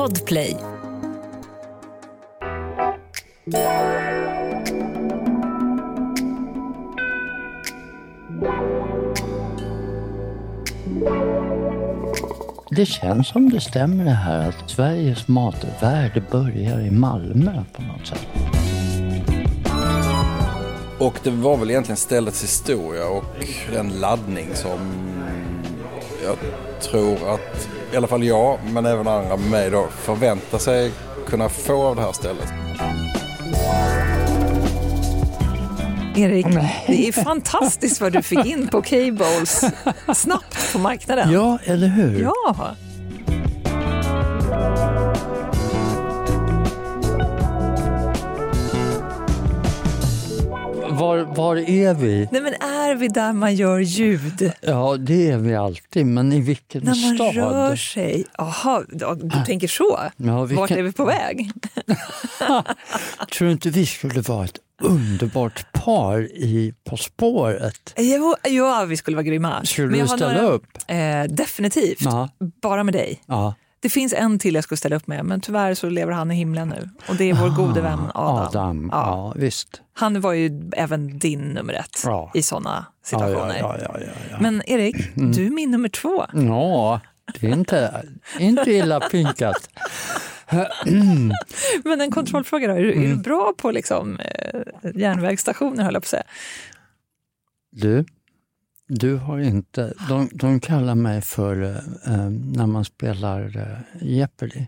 [0.00, 0.56] Podplay.
[12.70, 18.06] Det känns som det stämmer det här att Sveriges matvärld börjar i Malmö på något
[18.06, 18.26] sätt.
[20.98, 24.78] Och det var väl egentligen ställets historia och den laddning som
[26.24, 26.36] jag
[26.80, 30.92] tror att i alla fall jag, men även andra med mig då, förväntar sig
[31.26, 32.52] kunna få av det här stället.
[36.16, 36.46] Erik,
[36.86, 39.64] det är fantastiskt vad du fick in på K-Bowls
[40.14, 41.32] snabbt på marknaden.
[41.32, 42.22] Ja, eller hur?
[42.22, 42.76] Ja.
[51.24, 52.28] Var, var är vi?
[52.32, 54.52] Nej men är vi där man gör ljud?
[54.60, 57.34] Ja, det är vi alltid, men i vilken När man stad?
[57.34, 58.24] rör sig?
[58.38, 59.98] Jaha, du tänker så?
[60.16, 60.56] Ja, vilken...
[60.56, 61.50] Vart är vi på väg?
[63.32, 67.94] Tror du inte vi skulle vara ett underbart par i På spåret?
[67.98, 69.64] Jo, ja, vi skulle vara grymma.
[69.64, 70.66] Skulle du ställa några- upp?
[70.86, 72.00] Eh, definitivt.
[72.00, 72.28] Ja.
[72.62, 73.22] Bara med dig.
[73.26, 73.54] Ja.
[73.82, 76.34] Det finns en till jag skulle ställa upp med, men tyvärr så lever han i
[76.34, 76.88] himlen nu.
[77.08, 78.10] Och det är vår gode vän Adam.
[78.14, 78.98] Ah, Adam, Ja.
[79.06, 79.34] ja.
[79.36, 79.80] visst.
[79.92, 82.30] Han var ju även din nummer ett Ja.
[82.34, 83.58] i sådana situationer.
[83.58, 83.96] ja.
[84.40, 86.26] Men Erik, du är min nummer två.
[86.32, 87.00] Ja,
[87.40, 88.02] det är inte,
[88.38, 89.68] inte illa pinkat.
[91.84, 93.10] Men en kontrollfråga då, är du, är Mm.
[93.10, 94.60] du bra på liksom, eh,
[94.94, 96.22] järnvägsstationer höll jag på att säga?
[97.72, 98.04] Du,
[98.90, 99.92] du har inte...
[100.08, 101.62] De, de kallar mig för,
[102.06, 104.66] eh, när man spelar eh, Jeopardy,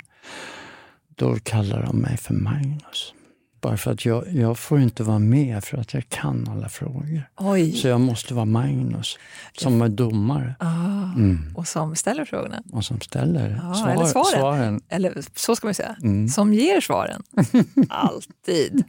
[1.16, 3.14] då kallar de mig för Magnus.
[3.60, 7.22] Bara för att jag, jag får inte vara med för att jag kan alla frågor.
[7.36, 9.18] Oj, Så jag måste vara Magnus,
[9.58, 11.54] som är domare ah, mm.
[11.56, 12.62] och som ställer frågorna.
[12.72, 14.26] och som ställer Ja, svar, eller svaren.
[14.40, 14.80] svaren.
[14.88, 16.28] Eller så ska vi säga, Mm.
[16.28, 17.22] som ger svaren.
[17.88, 18.84] Alltid.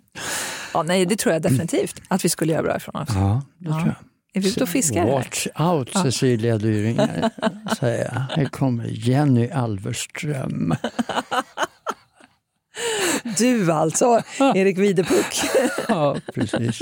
[0.73, 3.09] Ja, nej, det tror jag definitivt att vi skulle göra bra ifrån oss.
[3.13, 3.73] Ja, det Ja.
[3.75, 3.95] tror jag.
[4.33, 5.05] Är vi ute och fiskar?
[5.05, 5.11] här?
[5.11, 6.59] Watch out Cecilia
[7.79, 8.37] säger jag.
[8.37, 10.75] Här kommer Jenny Alverström.
[13.37, 14.21] Du alltså,
[14.55, 15.41] Erik Widerpuck.
[15.87, 16.81] Ja, precis.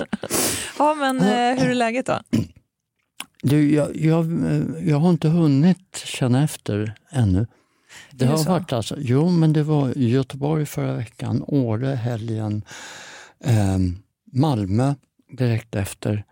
[0.79, 2.19] Ja, men eh, hur är läget då?
[3.41, 4.25] Du, jag, jag,
[4.81, 7.47] jag har inte hunnit känna efter ännu.
[8.11, 8.49] Det har så?
[8.49, 12.63] varit alltså, jo, men det var Göteborg förra veckan, Åre helgen,
[13.43, 13.77] eh,
[14.33, 14.93] Malmö
[15.37, 16.23] direkt efter.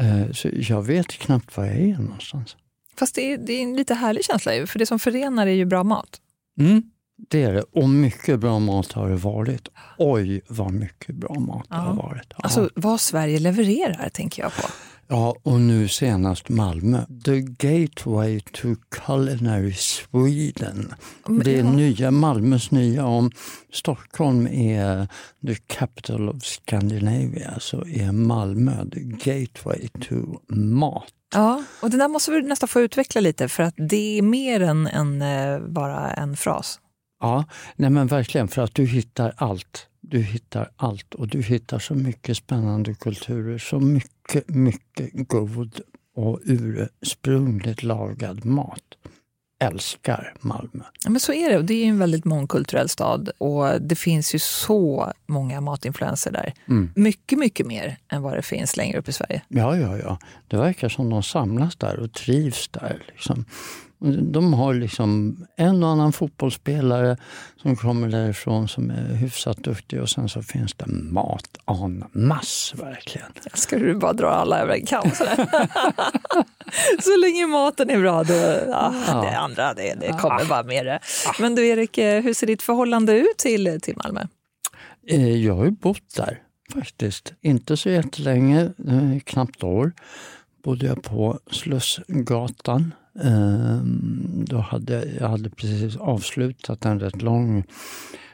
[0.00, 2.56] Eh, så jag vet knappt var jag är någonstans.
[2.98, 5.50] Fast det är, det är en lite härlig känsla ju, för det som förenar är
[5.50, 6.20] ju bra mat.
[6.60, 6.82] Mm,
[7.30, 7.62] det är det.
[7.62, 9.68] Och mycket bra mat har det varit.
[9.98, 11.80] Oj, vad mycket bra mat det Ja.
[11.80, 12.26] har varit.
[12.28, 12.36] Ja.
[12.42, 14.68] Alltså vad Sverige levererar tänker jag på.
[15.08, 17.04] Ja, och nu senast Malmö.
[17.24, 20.94] The Gateway to Culinary Sweden.
[21.44, 23.06] Det är nya, Malmös nya.
[23.06, 23.30] Om
[23.72, 25.08] Stockholm är
[25.46, 30.14] the capital of Scandinavia så är Malmö the gateway to
[30.54, 31.12] mat.
[31.34, 34.60] Ja, och det där måste vi nästan få utveckla lite för att det är mer
[34.60, 36.80] än, än eh, bara en fras.
[37.20, 37.44] Ja,
[37.76, 39.86] nej men verkligen för att du hittar allt.
[40.00, 44.10] Du hittar allt och du hittar så mycket spännande kulturer, så mycket,
[44.46, 45.80] mycket god
[46.14, 48.82] och ursprungligt lagad mat.
[49.60, 50.84] Älskar Malmö.
[51.04, 54.38] Ja, men så är det, det är en väldigt mångkulturell stad och det finns ju
[54.38, 56.54] så många matinfluenser där.
[56.68, 56.92] Mm.
[56.96, 59.42] Mycket, mycket mer än vad det finns längre upp i Sverige.
[59.48, 60.18] Ja, ja, ja.
[60.48, 63.02] Det verkar som de samlas där och trivs där.
[63.08, 63.44] Liksom.
[64.32, 67.16] De har liksom en och annan fotbollsspelare
[67.62, 72.76] som kommer därifrån som är hyfsat duktig och sen så finns det mat en masse
[72.76, 73.26] verkligen.
[73.54, 75.10] Ska du bara dra alla över en kam?
[77.00, 78.34] Så länge maten är bra, då,
[78.68, 81.00] ja, det andra det, det kommer bara med det.
[81.40, 84.20] Men du Erik, eh, hur ser ditt förhållande ut till, till Malmö?
[85.08, 86.42] Eh, Jag har ju bott där
[86.74, 87.32] faktiskt.
[87.42, 89.92] Inte så jättelänge, eh, knappt år.
[90.64, 92.94] Bodde jag på Slussgatan.
[93.24, 97.64] Ehm, Då hade, jag hade precis avslutat en rätt lång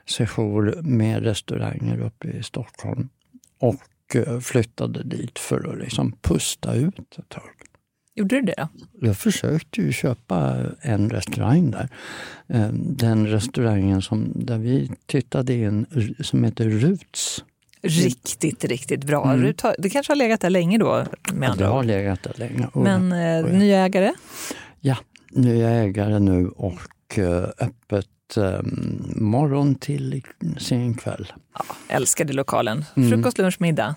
[0.07, 3.09] session med restauranger uppe i Stockholm.
[3.59, 7.43] Och eh, flyttade dit för att liksom pusta ut ett tag.
[8.15, 8.69] Gjorde du det då?
[9.07, 11.89] Jag försökte ju köpa en restaurang där.
[12.49, 15.87] Eh, Den restaurangen som, där vi tittade in
[16.21, 17.45] som heter Ruts.
[17.83, 19.25] Riktigt, riktigt bra.
[19.33, 19.43] Mm.
[19.47, 22.35] Rut har- Det kanske har legat där länge då med Det andra har legat där
[22.37, 22.69] länge.
[22.73, 23.59] Och Men eh, Oh ja.
[23.59, 24.13] nya ägare?
[24.85, 24.97] Ja,
[25.31, 28.61] nya ägare nu och eh, öppet eh,
[29.17, 30.23] morgon till
[30.59, 31.33] sen kväll.
[31.55, 32.85] Ja, älskade lokalen.
[32.97, 33.11] Mm.
[33.11, 33.95] Frukost, lunch, middag.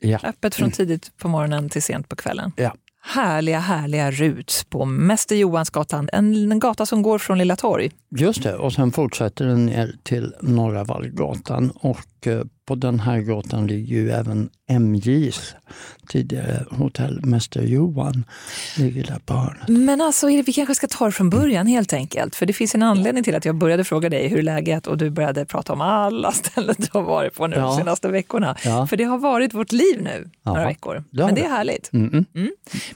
[0.00, 2.52] Ja, Öppet från tidigt på morgonen till sent på kvällen.
[2.56, 6.08] ja härliga, härliga Rut på Mäster Johansgatan.
[6.12, 7.90] En gata som går från Lilla Torg.
[8.16, 11.70] Just det, och sen fortsätter den ner till Norra Vallgatan.
[11.70, 12.42] Och eh,
[12.72, 15.54] på den här gatan ligger ju även MJs
[16.08, 18.24] tidigare hotell Mäster Johan.
[18.78, 19.68] Ligger där på hörnet.
[19.68, 22.36] Men alltså, vi kanske ska ta det från början helt enkelt.
[22.36, 25.10] För det finns en anledning till att jag började fråga dig hur läget och du
[25.10, 27.62] började prata om alla ställen du har varit på nu ja.
[27.62, 28.56] de senaste veckorna.
[28.64, 28.86] Ja.
[28.86, 30.68] För det har varit vårt liv nu några ja.
[30.68, 31.04] veckor.
[31.10, 31.92] Men det är härligt.
[31.92, 32.24] Mm.
[32.34, 32.50] Mm.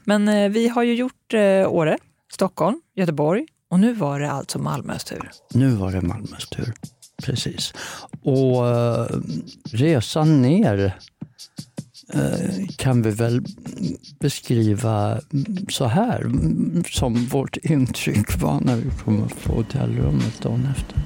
[0.05, 1.99] Men eh, vi har ju gjort eh, Åre,
[2.32, 5.31] Stockholm, Göteborg och nu var det alltså Malmös tur.
[5.55, 6.75] Nu var det Malmös tur,
[7.22, 7.74] precis.
[8.22, 9.06] Och eh,
[9.72, 10.98] resan ner
[12.14, 13.44] eh, kan vi väl
[14.20, 15.20] beskriva
[15.68, 16.30] så här
[16.90, 20.98] som vårt intryck var när vi kom upp på hotellrummet dagen efter.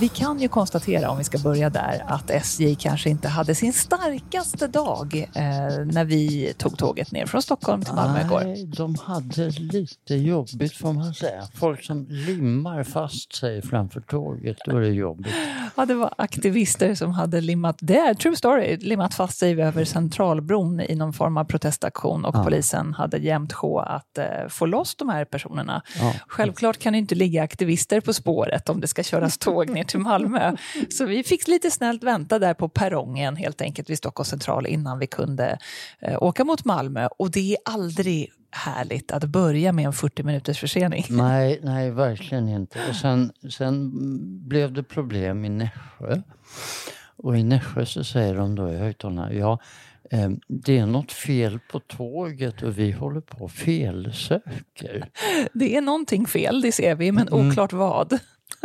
[0.00, 3.72] Vi kan ju konstatera, om vi ska börja där, att SJ kanske inte hade sin
[3.72, 5.42] starkaste dag eh,
[5.84, 8.40] när vi tog tåget ner från Stockholm till Malmö igår.
[8.44, 11.42] Nej, de hade lite jobbigt får man säga.
[11.54, 15.34] Folk som limmar fast sig framför tåget, då är det jobbigt.
[15.76, 19.84] Ja, det var aktivister som hade limmat, det är true story, limmat fast sig över
[19.84, 22.44] Centralbron i någon form av protestaktion och ja.
[22.44, 25.82] polisen hade jämt sjå att eh, få loss de här personerna.
[26.00, 26.14] Ja.
[26.28, 30.00] Självklart kan det inte ligga aktivister på spåret om det ska köras tåg ner till
[30.00, 30.56] Malmö.
[30.90, 34.98] Så vi fick lite snällt vänta där på perrongen helt enkelt vid Stockholms central innan
[34.98, 35.58] vi kunde
[35.98, 37.08] eh, åka mot Malmö.
[37.18, 41.04] Och det är aldrig härligt att börja med en 40 minuters försening.
[41.10, 42.78] Nej, nej verkligen inte.
[42.88, 43.90] Och sen, sen
[44.48, 46.22] blev det problem i Nässjö.
[47.16, 49.58] Och i Nässjö så säger de då i högtalarna, ja
[50.10, 55.08] eh, det är något fel på tåget och vi håller på och felsöker.
[55.54, 57.48] Det är någonting fel, det ser vi, men mm.
[57.48, 58.18] oklart vad.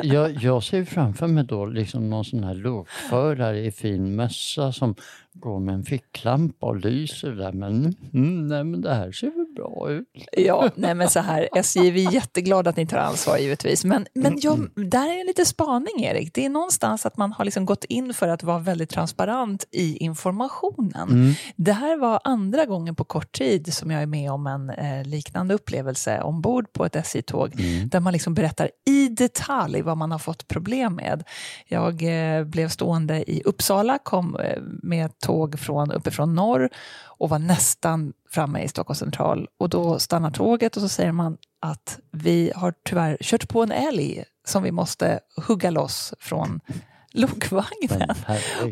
[0.03, 4.95] Jag, jag ser framför mig då liksom någon sån här lokförare i fin mössa som
[5.33, 7.51] går med en ficklampa och lyser där.
[7.51, 9.44] Men, mm, nej, men det här ser väl
[9.89, 10.07] ut.
[10.31, 13.85] Ja, nej men så här, SJ, vi är jätteglada att ni tar ansvar givetvis.
[13.85, 16.33] Men, men jag, där är en lite spaning Erik.
[16.33, 19.97] Det är någonstans att man har liksom gått in för att vara väldigt transparent i
[19.97, 21.09] informationen.
[21.09, 21.33] Mm.
[21.55, 25.03] Det här var andra gången på kort tid som jag är med om en eh,
[25.03, 27.59] liknande upplevelse ombord på ett SJ-tåg.
[27.59, 27.89] Mm.
[27.89, 31.23] Där man liksom berättar i detalj vad man har fått problem med.
[31.67, 36.69] Jag eh, blev stående i Uppsala, kom eh, med tåg från, uppifrån norr
[37.17, 39.47] och var nästan framme i Stockholms central.
[39.59, 43.71] Och då stannar tåget och så säger man att vi har tyvärr kört på en
[43.71, 46.59] älg som vi måste hugga loss från
[47.11, 48.15] lokvagnen.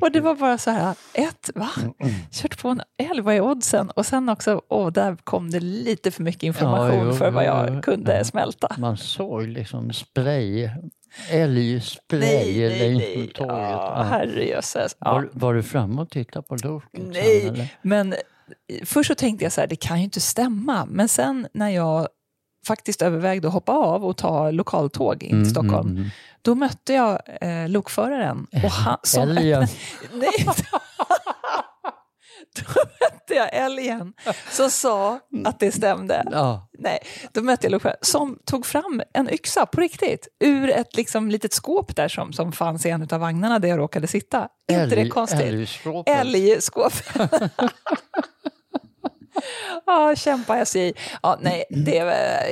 [0.01, 1.69] Och det var bara så här, ett, va?
[1.77, 2.13] Mm, mm.
[2.31, 3.89] Kört på en älg, vad är oddsen?
[3.89, 7.45] Och sen också, åh, där kom det lite för mycket information ja, jo, för vad
[7.45, 8.23] jag jo, kunde ja.
[8.23, 8.75] smälta.
[8.77, 10.69] Man såg liksom spray
[11.29, 13.51] Älgspray längs tåget.
[13.57, 14.97] Ja, herrejösses.
[14.99, 15.13] Ja.
[15.13, 17.03] Var, var, du framme och tittade på loket?
[17.13, 18.15] Nej, men
[18.85, 20.85] först så tänkte jag så här, det kan ju inte stämma.
[20.85, 22.07] Men sen när jag
[22.67, 26.09] faktiskt övervägde att hoppa av och ta lokaltåg in till mm, Stockholm, mm, mm.
[26.41, 28.47] då mötte jag eh, lokföraren.
[28.63, 29.67] Och han, som, Älgen?
[30.13, 30.47] nej,
[33.01, 34.13] mötte jag älgen
[34.51, 36.23] som sa att det stämde.
[36.31, 36.69] Ja.
[36.79, 36.99] Nej,
[37.31, 41.53] då mötte jag lokföraren som tog fram en yxa på riktigt ur ett liksom litet
[41.53, 44.47] skåp där som, som fanns i en av vagnarna där jag råkade sitta.
[44.67, 45.41] Älg, inte det konstigt?
[45.41, 46.19] Älgskåpet.
[46.19, 47.15] Älgskåpet.
[49.85, 50.93] Ja, kämpa SJ.
[51.23, 51.97] Ja, nej, det,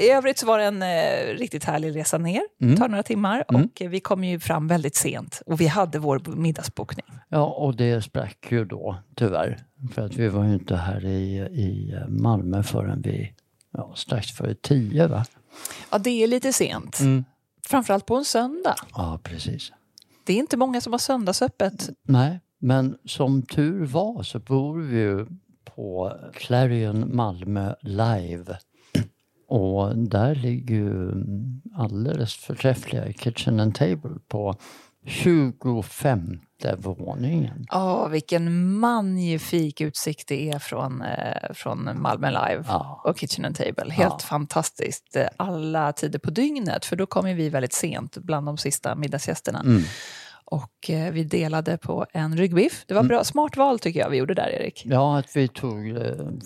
[0.01, 2.41] I övrigt så var det en eh, riktigt härlig resa ner.
[2.61, 2.77] Mm.
[2.77, 3.63] tar några timmar mm.
[3.63, 7.05] och vi kom ju fram väldigt sent och vi hade vår middagsbokning.
[7.29, 9.57] Ja, och det sprack ju då tyvärr.
[9.93, 13.33] För att vi var ju inte här i, i Malmö förrän vi
[13.73, 15.07] ja, strax före tio.
[15.07, 15.25] Va?
[15.91, 16.99] Ja, det är lite sent.
[16.99, 17.25] Mm.
[17.67, 18.75] Framförallt på en söndag.
[18.93, 19.71] Ja, precis.
[20.23, 21.89] Det är inte många som har söndagsöppet.
[22.03, 25.25] Nej, men som tur var så bor vi ju
[25.75, 28.57] på Clarion Malmö Live.
[29.47, 31.11] Och där ligger ju
[31.75, 34.55] alldeles förträffliga Kitchen and Table på
[35.05, 36.39] 25
[36.77, 37.65] våningen.
[37.69, 43.01] Ja, oh, vilken magnifik utsikt det är från, eh, från Malmö Live ja.
[43.05, 43.93] och Kitchen and Table.
[43.93, 44.19] Helt ja.
[44.19, 45.17] fantastiskt.
[45.37, 49.59] Alla tider på dygnet, för då kommer vi väldigt sent bland de sista middagsgästerna.
[49.59, 49.83] Mm.
[50.51, 52.83] Och eh, vi delade på en ryggbiff.
[52.87, 53.07] Det var mm.
[53.07, 54.83] bra, smart val tycker jag vi gjorde där Erik.
[54.85, 55.95] Ja, att vi tog, eh,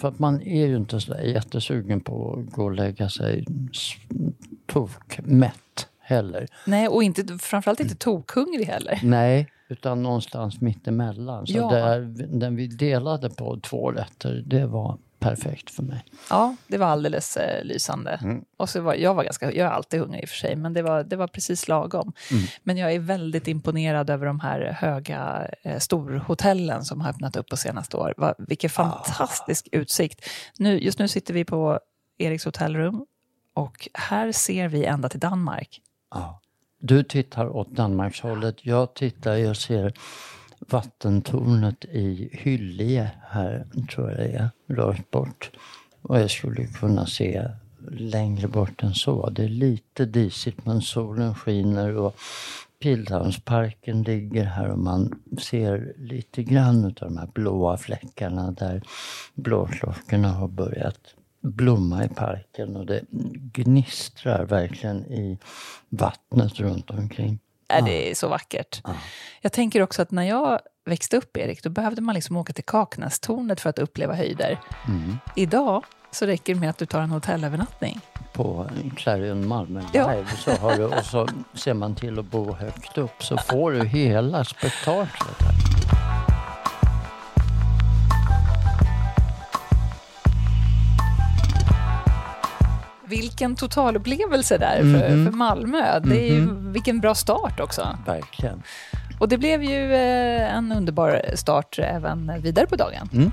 [0.01, 3.45] för att man är ju inte så jättesugen på att gå och lägga sig
[4.65, 6.47] tokmätt heller.
[6.65, 8.99] Nej, och inte, framförallt inte tokhungrig heller.
[9.03, 11.47] Nej, utan någonstans mittemellan.
[11.47, 11.69] Så Ja.
[11.69, 11.99] där,
[12.39, 14.97] den vi delade på två rätter, det var
[15.29, 16.05] perfekt för mig.
[16.29, 18.19] Ja, det var alldeles eh, lysande.
[18.23, 18.43] Mm.
[18.57, 20.73] Och så var, jag var ganska, jag är alltid hungrig i och för sig, men
[20.73, 22.13] det var, det var precis lagom.
[22.31, 22.43] Mm.
[22.63, 27.49] Men jag är väldigt imponerad över de här höga eh, storhotellen som har öppnat upp
[27.49, 28.13] på senaste år.
[28.17, 29.03] Va, vilken Ah.
[29.03, 30.25] fantastisk utsikt.
[30.57, 31.79] Nu, just nu sitter vi på
[32.17, 33.05] Eriks hotellrum
[33.53, 35.81] och här ser vi ända till Danmark.
[36.11, 36.41] Ja.
[36.79, 39.93] Du tittar åt Danmarkshållet, jag tittar, jag ser
[40.69, 45.51] vattentornet i Hyllie här, tror jag det är, rakt bort.
[46.01, 47.47] Och jag skulle kunna se
[47.91, 49.29] längre bort än så.
[49.29, 52.15] Det är lite disigt men solen skiner och
[52.79, 58.81] Pildammsparken ligger här och man ser lite grann av de här blåa fläckarna där
[59.33, 60.99] blåklockorna har börjat
[61.41, 63.01] blomma i parken och det
[63.53, 65.37] gnistrar verkligen i
[65.89, 67.39] vattnet runt omkring.
[67.67, 68.81] Är det är så vackert.
[69.41, 72.63] Jag tänker också att när jag växte upp, Erik, då behövde man liksom åka till
[72.63, 74.59] Kaknästornet för att uppleva höjder.
[74.87, 75.17] Mm.
[75.35, 77.99] Idag så räcker det med att du tar en hotellövernattning.
[78.33, 80.11] På Clarion Malmö Ja.
[80.11, 83.71] Live så har du, och så ser man till att bo högt upp så får
[83.71, 85.41] du hela spektaklet.
[85.41, 85.74] Här.
[93.07, 94.93] Vilken totalupplevelse där Mhm.
[94.99, 95.99] för, för Malmö.
[95.99, 97.97] Det är ju, vilken bra start också.
[98.05, 98.63] Verkligen.
[99.19, 103.31] Och det blev ju eh, en underbar start även vidare på dagen.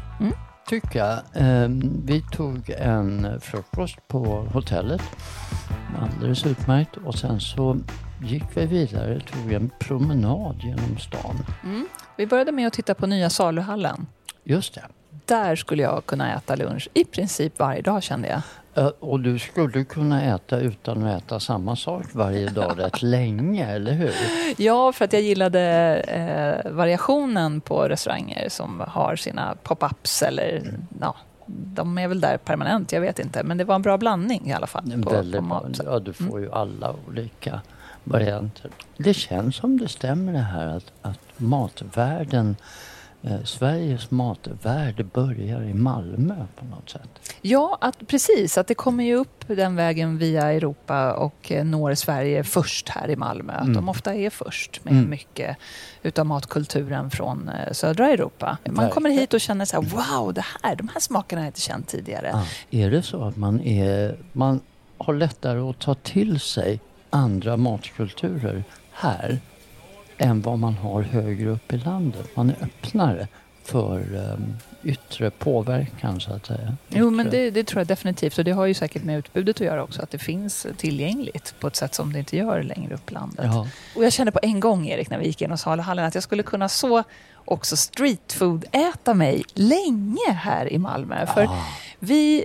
[0.68, 1.18] tycker jag.
[1.34, 5.02] Ehm, Vi tog en frukost på hotellet.
[6.00, 6.96] Alldeles utmärkt.
[6.96, 7.78] Och sen så
[8.22, 11.36] gick vi vidare, tog en promenad genom stan.
[12.16, 14.06] Vi började med att titta på nya saluhallen.
[14.44, 14.82] Just det.
[15.26, 18.40] Där skulle jag kunna äta lunch i princip varje dag kände jag.
[18.74, 23.66] Eh, Och du skulle kunna äta utan att äta samma sak varje dag rätt länge,
[23.74, 24.12] eller hur?
[24.56, 25.60] Ja, för att jag gillade
[25.96, 30.62] eh, variationen på restauranger som har sina pop-ups eller
[31.00, 33.42] ja, de är väl där permanent, jag vet inte.
[33.42, 35.02] Men det var en bra blandning i alla fall.
[35.02, 35.60] På, väldigt på bra.
[35.62, 35.80] mat.
[35.84, 37.60] Ja, du får ju alla olika
[38.04, 38.70] varianter.
[38.96, 42.56] Det känns som det stämmer det här att, att matvärlden,
[43.22, 47.32] eh, Sveriges matvärld börjar i Malmö på något sätt.
[47.40, 48.58] Ja, att, precis.
[48.58, 53.10] Att det kommer ju upp den vägen via Europa och eh, når Sverige först här
[53.10, 53.52] i Malmö.
[53.52, 55.10] Att de ofta är först med Mm.
[55.10, 55.56] mycket
[56.02, 58.46] utav matkulturen från eh, södra Europa.
[58.64, 58.90] Man Verkligen.
[58.90, 61.60] kommer hit och känner så här, wow, det här, de här smakerna har jag inte
[61.60, 62.30] känt tidigare.
[62.32, 62.44] Ja.
[62.78, 64.60] Är det så att man, är, man
[64.98, 69.38] har lättare att ta till sig andra matkulturer här
[70.18, 72.36] än vad man har högre upp i landet?
[72.36, 73.28] Man är öppnare
[73.64, 76.76] för um, yttre påverkan så att säga.
[76.88, 78.38] Jo, men det, det tror jag definitivt.
[78.38, 80.02] Och det har ju säkert med utbudet att göra också.
[80.02, 83.44] Att det finns tillgängligt på ett sätt som det inte gör längre upp landet.
[83.48, 83.68] Ja.
[83.96, 86.42] Och jag kände på en gång, Erik, när vi gick igenom saluhallen att jag skulle
[86.42, 87.02] kunna så
[87.44, 91.26] också streetfood-äta mig länge här i Malmö.
[91.26, 91.64] För Ah.
[91.98, 92.44] vi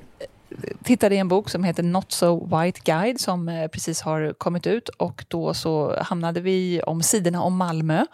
[0.83, 4.67] tittade i en bok som heter Not So White Guide som eh, precis har kommit
[4.67, 8.05] ut och då så hamnade vi om sidorna om Malmö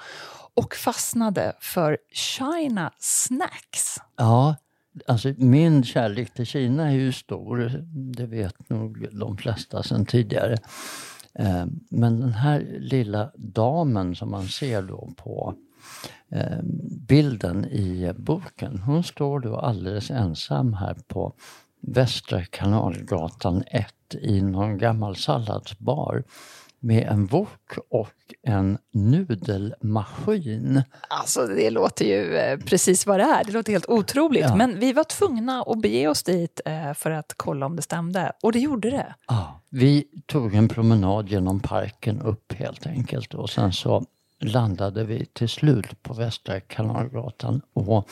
[0.55, 3.97] och fastnade för China Snacks.
[4.17, 4.55] Ja,
[5.07, 7.83] alltså min kärlek till Kina är ju stor.
[8.15, 10.57] Det vet nog de flesta sedan tidigare.
[11.33, 15.55] Eh, men den här lilla damen som man ser då på
[16.29, 16.59] eh,
[17.07, 21.33] bilden i boken, hon står då alldeles ensam här på
[21.87, 26.23] Västra Kanalgatan 1 i någon gammal salladsbar
[26.79, 28.13] med en wok och
[28.43, 30.83] en nudelmaskin.
[31.07, 33.43] Alltså det låter ju eh, precis vad det är.
[33.43, 34.41] Det låter helt otroligt.
[34.41, 34.55] Ja.
[34.55, 38.31] Men vi var tvungna att bege oss dit eh, för att kolla om det stämde.
[38.43, 39.15] Och det gjorde det.
[39.27, 44.05] Ja, vi tog en promenad genom parken upp helt enkelt och sen så
[44.39, 48.09] landade vi till slut på Västra Kanalgatan och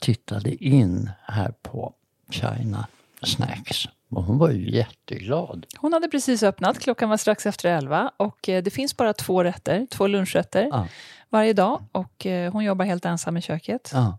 [0.00, 1.94] tittade in här på
[2.30, 2.86] China
[3.22, 3.84] Snacks.
[4.10, 5.66] Och hon var ju jätteglad.
[5.78, 9.44] Hon hade precis öppnat, klockan var strax efter elva och eh, det finns bara två
[9.44, 10.88] rätter, två lunchrätter Ja,
[11.28, 13.90] varje dag och eh, hon jobbar helt ensam i köket.
[13.94, 14.18] ja,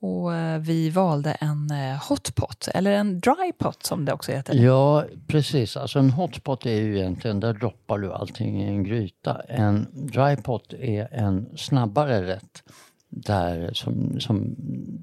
[0.00, 1.70] Och eh, vi valde en
[2.08, 4.54] hotpot, eller en dry pot som det också heter.
[4.54, 5.76] ja, precis.
[5.76, 9.40] Alltså en hotpot är ju egentligen, där droppar du allting i en gryta.
[9.48, 12.62] En drypot är en snabbare rätt
[13.08, 14.54] där som, som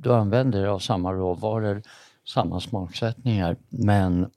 [0.01, 1.81] du använder av samma råvaror,
[2.33, 4.29] samma smaksättningar men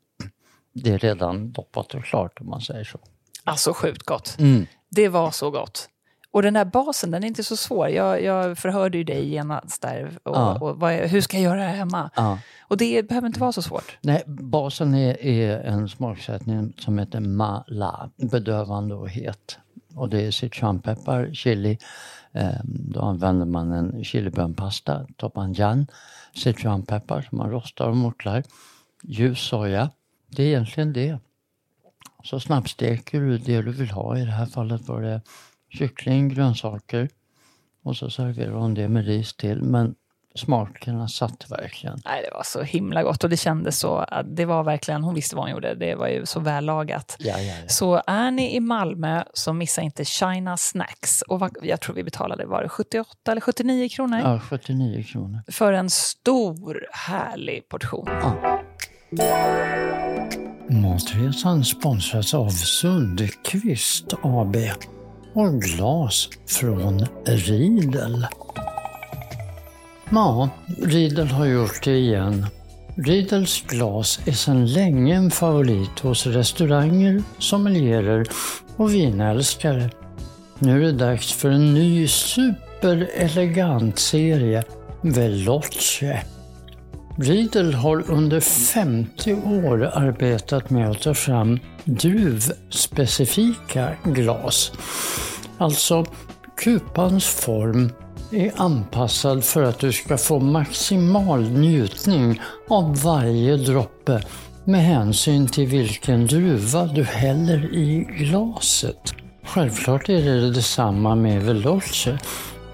[0.73, 2.99] det är redan doppat och klart om man säger så.
[3.45, 4.37] Alltså sjukt gott.
[4.39, 4.67] Mm.
[4.89, 5.89] Det var så gott.
[6.31, 7.89] Och den där basen, den är inte så svår.
[7.89, 10.19] Jag, jag förhörde ju dig genast där.
[10.23, 10.59] Och, Ja.
[10.59, 12.11] och vad, hur ska jag göra hemma?
[12.17, 12.39] Ja.
[12.61, 13.99] Och det behöver inte vara så svårt.
[14.01, 19.59] Nej, basen är, är en smaksättning som heter mala, bedövande och het.
[19.95, 21.79] Och det är citronpeppar, chili.
[22.33, 25.87] Ehm, då använder man en chilibönpasta, topanjan,
[26.35, 28.43] sichuanpeppar som man rostar och mortlar,
[29.03, 29.91] ljus soja.
[30.27, 31.19] Det är egentligen det.
[32.25, 34.19] Så snabbsteker du det du vill ha.
[34.19, 35.21] I det här fallet var det
[35.69, 37.09] kyckling, grönsaker
[37.83, 39.63] och så serverar hon det med ris till.
[39.63, 39.95] Men
[40.35, 42.01] smakerna satt verkligen.
[42.05, 43.97] Nej, det var så himla gott och det kändes så.
[43.97, 45.75] att Det var verkligen, hon visste vad hon gjorde.
[45.75, 47.17] Det var ju så vällagat.
[47.19, 47.69] Ja, ja, ja.
[47.69, 51.23] Så är ni i Malmö så missa inte China Snacks.
[51.23, 54.19] Och vad, jag tror vi betalade, var det 78 eller 79 kronor?
[54.19, 55.43] Ja, 79 kronor.
[55.49, 58.09] För en stor härlig portion.
[60.69, 64.57] Matresan sponsras av Sundqvist AB
[65.35, 68.27] och glas från Riedel.
[70.15, 70.51] Ja,
[70.83, 72.47] Riedel har gjort det igen.
[72.97, 78.27] Riedels glas är sedan länge en favorit hos restauranger, sommelierer
[78.77, 79.91] och vinälskare.
[80.59, 84.63] Nu är det dags för en ny superelegant serie,
[85.03, 86.23] Veloce.
[87.19, 94.73] Riedel har under 50 år arbetat med att ta fram druvspecifika glas.
[95.59, 96.05] Alltså,
[96.57, 97.91] kupans form
[98.35, 104.23] är anpassad för att du ska få maximal njutning av varje droppe
[104.65, 109.15] med hänsyn till vilken druva du häller i glaset.
[109.45, 112.19] Självklart är det detsamma med Veloce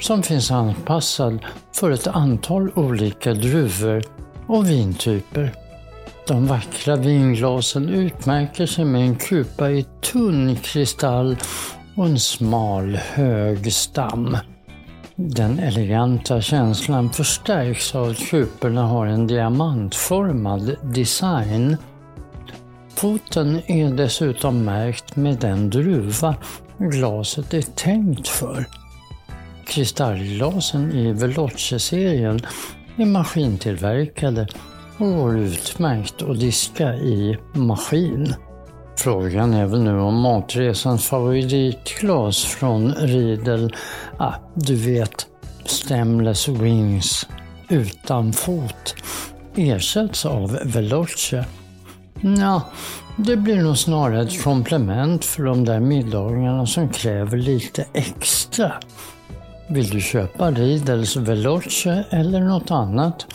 [0.00, 1.38] som finns anpassad
[1.72, 4.02] för ett antal olika druvor
[4.46, 5.52] och vintyper.
[6.26, 11.36] De vackra vinglasen utmärker sig med en kupa i tunn kristall
[11.96, 14.36] och en smal hög stam.
[15.20, 21.76] Den eleganta känslan förstärks av att kuporna har en diamantformad design.
[22.94, 26.34] Foten är dessutom märkt med den druva
[26.78, 28.66] glaset är tänkt för.
[29.66, 32.40] Kristallglasen i Veloce-serien
[32.96, 34.46] är maskintillverkade
[34.98, 38.34] och går utmärkt att diska i maskin.
[38.98, 43.74] Frågan är väl nu om matresans favoritglas från Riedel,
[44.16, 45.26] ah, du vet,
[45.64, 47.26] Stemless Wings
[47.68, 48.94] utan fot,
[49.56, 51.44] ersätts av Veloce.
[52.38, 52.62] Ja,
[53.16, 58.72] det blir nog snarare ett komplement för de där middagarna som kräver lite extra.
[59.68, 63.26] Vill du köpa Riedels Veloce eller något annat?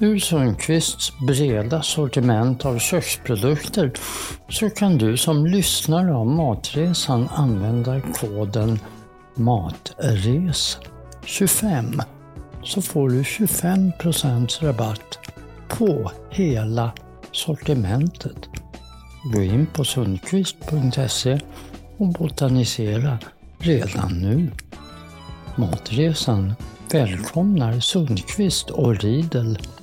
[0.00, 3.92] Ur Sundqvists breda sortiment av köksprodukter
[4.48, 8.78] så kan du som lyssnare av Matresan använda koden
[9.34, 12.02] MATRES25
[12.64, 15.18] så får du 25% rabatt
[15.68, 16.92] på hela
[17.32, 18.48] sortimentet.
[19.34, 21.40] Gå in på sundqvist.se
[21.96, 23.18] och botanisera
[23.58, 24.50] redan nu.
[25.56, 26.54] Matresan
[26.92, 29.58] välkomnar Sundqvist och Riedel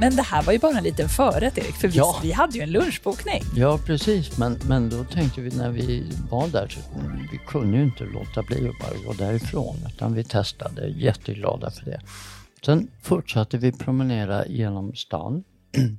[0.00, 2.20] Men det här var ju bara en liten förrätt Erik, för vi, Ja.
[2.22, 3.42] vi hade ju en lunchbokning.
[3.56, 4.38] Ja, precis.
[4.38, 6.80] Men, men då tänkte vi när vi var där, så
[7.32, 9.76] vi kunde ju inte låta bli att bara gå därifrån.
[9.86, 12.00] Utan vi testade, jätteglada för det.
[12.64, 15.44] Sen fortsatte vi promenera genom stan.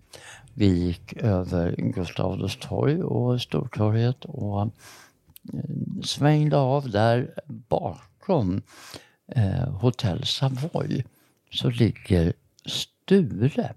[0.54, 4.70] Vi gick över Gustav Adolfs torg och Stortorget och eh,
[6.04, 7.34] svängde av där
[7.70, 8.62] bakom
[9.36, 11.04] eh, Hotell Savoy.
[11.52, 12.34] Så ligger
[12.66, 13.74] Sture.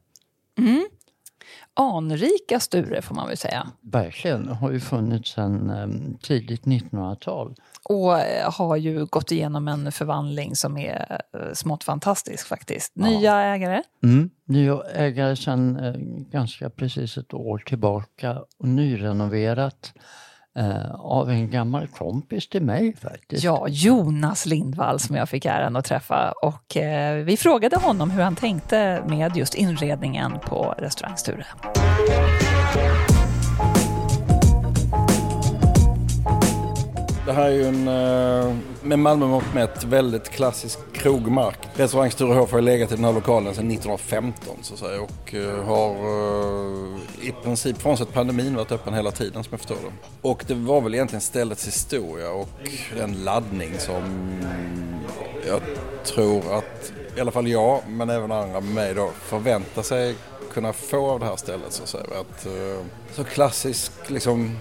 [1.77, 3.67] Anrika Sture får man väl säga.
[3.81, 7.55] Verkligen, har ju funnits sedan eh, tidigt 1900-tal.
[7.89, 12.97] Och eh, har ju gått igenom en förvandling som är eh, smått fantastisk faktiskt.
[12.97, 13.83] Nya ägare.
[14.03, 14.31] Mm.
[14.45, 15.95] Nya ägare sedan eh,
[16.31, 19.93] ganska precis ett år tillbaka och nyrenoverat
[20.59, 23.45] eh, av en gammal kompis till mig faktiskt.
[23.45, 26.33] Ja, Jonas Lindvall som jag fick äran att träffa.
[26.43, 31.47] Och eh, vi frågade honom hur han tänkte med just inredningen på restaurang Sture.
[37.27, 41.59] Det här är ju en, eh, med Malmö Malmömått mätt, väldigt klassisk krogmark.
[41.75, 45.65] Restaurang Sturehof har legat i den här lokalen sedan 1915 så att säga och eh,
[45.65, 50.09] har eh, i princip frånsett pandemin varit öppen hela tiden som jag förstår det.
[50.29, 52.49] Och det var väl egentligen ställets historia och
[52.97, 54.03] den laddning som
[55.49, 55.61] jag
[56.05, 60.15] tror att i alla fall jag, men även andra med mig då, förväntar sig
[60.53, 62.05] kunna få av det här stället så att säga.
[62.21, 62.47] Att,
[63.15, 64.59] så klassisk liksom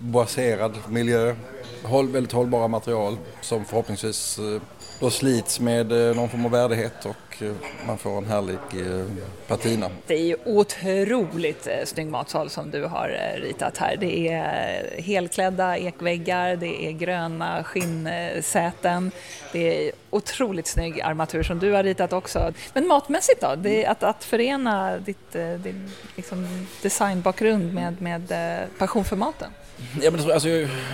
[0.00, 1.34] baserad miljö.
[1.82, 4.62] Håll, väldigt hållbara material som förhoppningsvis eh,
[5.00, 7.29] då slits med eh, någon form av värdighet och
[7.86, 8.56] man får en härlig
[9.46, 9.90] patina.
[10.06, 13.96] Det är ju otroligt snygg matsal som du har ritat här.
[13.96, 19.10] Det är helklädda ekväggar, det är gröna skinnsäten,
[19.52, 22.52] det är otroligt snygg armatur som du har ritat också.
[22.74, 28.32] Men matmässigt då, det att, att förena ditt, din liksom designbakgrund med, med
[28.78, 29.50] passion för maten?
[30.02, 30.48] Ja, men alltså,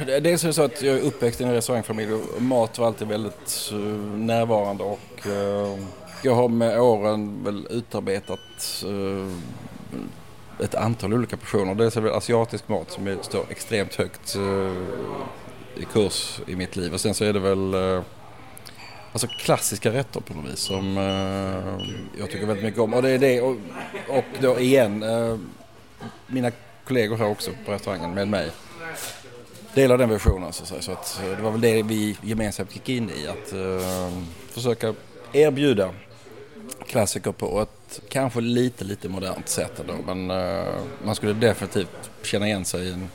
[0.07, 3.09] dels är det så att jag är uppväxt i en restaurangfamilj och mat var alltid
[3.09, 3.71] väldigt
[4.15, 5.27] närvarande och
[6.23, 9.33] jag har med åren väl utarbetat uh,
[10.65, 11.75] ett antal olika portioner.
[11.75, 16.95] Dels är det asiatisk mat som står extremt högt eh, i kurs i mitt liv
[16.95, 18.03] och sen så är det väl eh,
[19.13, 20.97] alltså klassiska rätter på något vis som
[22.19, 22.95] jag tycker väldigt mycket om.
[22.95, 23.57] Och det är det och,
[24.09, 25.05] och då igen
[26.27, 26.51] mina
[26.85, 28.51] kollegor här också på restaurangen med mig
[29.77, 30.83] delar den versionen så att säga.
[30.83, 34.95] Så att det var väl det vi gemensamt gick in i att uh, försöka
[35.33, 35.91] erbjuda
[36.87, 40.15] klassiker på ett kanske lite, lite modernt sätt ändå.
[40.15, 43.09] Men uh, man skulle definitivt känna igen sig i en,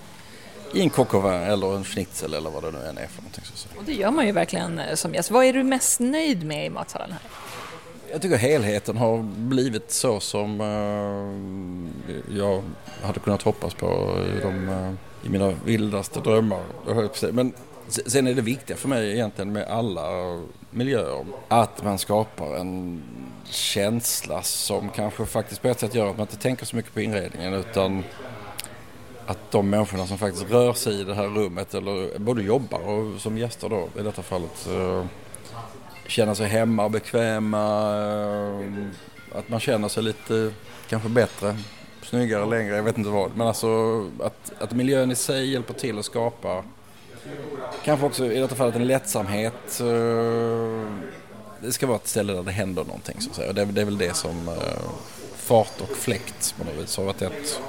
[0.73, 3.43] i en coq eller en schnitzel eller vad det nu än är för någonting.
[3.53, 5.31] Så Och det gör man ju verkligen som gäst.
[5.31, 7.21] Vad är du mest nöjd med i matsalen här?
[8.12, 12.63] Jag tycker helheten har blivit så som uh, jag
[13.03, 14.93] hade kunnat hoppas på i de uh,
[15.25, 16.62] i mina vildaste drömmar.
[17.31, 17.53] Men
[17.88, 20.01] sen är det viktiga för mig egentligen med alla
[20.71, 23.03] miljöer att man skapar en
[23.49, 27.01] känsla som kanske faktiskt på ett sätt gör att man inte tänker så mycket på
[27.01, 28.03] inredningen utan
[29.25, 33.21] att de människorna som faktiskt rör sig i det här rummet eller både jobbar och
[33.21, 35.05] som gäster då i detta fallet eh,
[36.07, 37.95] känner sig hemma och bekväma.
[37.97, 40.53] Eh, att man känner sig lite
[40.89, 41.57] kanske bättre
[42.01, 43.31] snyggare längre, jag vet inte vad.
[43.36, 46.63] Men alltså att, att miljön i sig hjälper till att skapa
[47.84, 49.79] kanske också i detta fallet en lättsamhet.
[49.79, 50.86] Eh,
[51.60, 53.55] det ska vara ett ställe där det händer någonting så att.
[53.55, 54.53] Det, det är väl det som eh,
[55.36, 57.62] fart och fläkt på något vis har varit ett,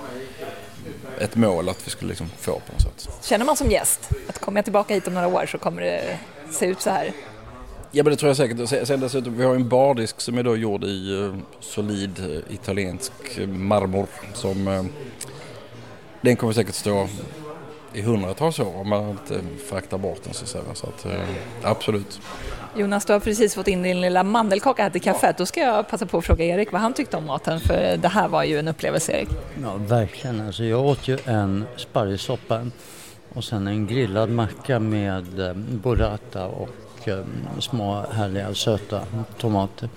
[1.19, 3.09] ett mål att vi skulle liksom få på något sätt.
[3.23, 6.19] Känner man som gäst att kommer jag tillbaka hit om några år så kommer det
[6.51, 7.13] se ut så här?
[7.91, 8.87] Ja men det tror jag säkert.
[8.89, 13.13] Sen dessutom, vi har en bardisk som är då gjord i uh, solid italiensk
[13.47, 14.89] marmor som
[16.21, 17.09] den kommer säkert stå
[17.95, 20.65] i hundratals år om man inte fraktar bort den så att säga.
[20.75, 21.07] Så att,
[21.63, 22.21] absolut.
[22.77, 25.39] Jonas, du har precis fått in din lilla mandelkaka här till kaffet.
[25.39, 28.09] Då ska jag passa på att fråga Erik vad han tyckte om maten, för det
[28.09, 29.29] här var ju en upplevelse, Erik.
[29.63, 30.47] Ja, verkligen.
[30.47, 32.67] Alltså, jag åt ju en sparrissoppa
[33.35, 35.25] och sen en grillad macka med
[35.83, 36.69] burrata och
[37.09, 37.25] Eh,
[37.61, 39.01] små härliga söta
[39.39, 39.89] tomater.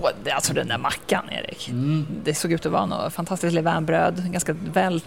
[0.00, 1.68] Och alltså den där mackan, Erik.
[1.68, 2.06] Mm.
[2.24, 4.18] Det såg ut att vara något fantastiskt levainbröd.
[4.18, 5.00] En ganska väl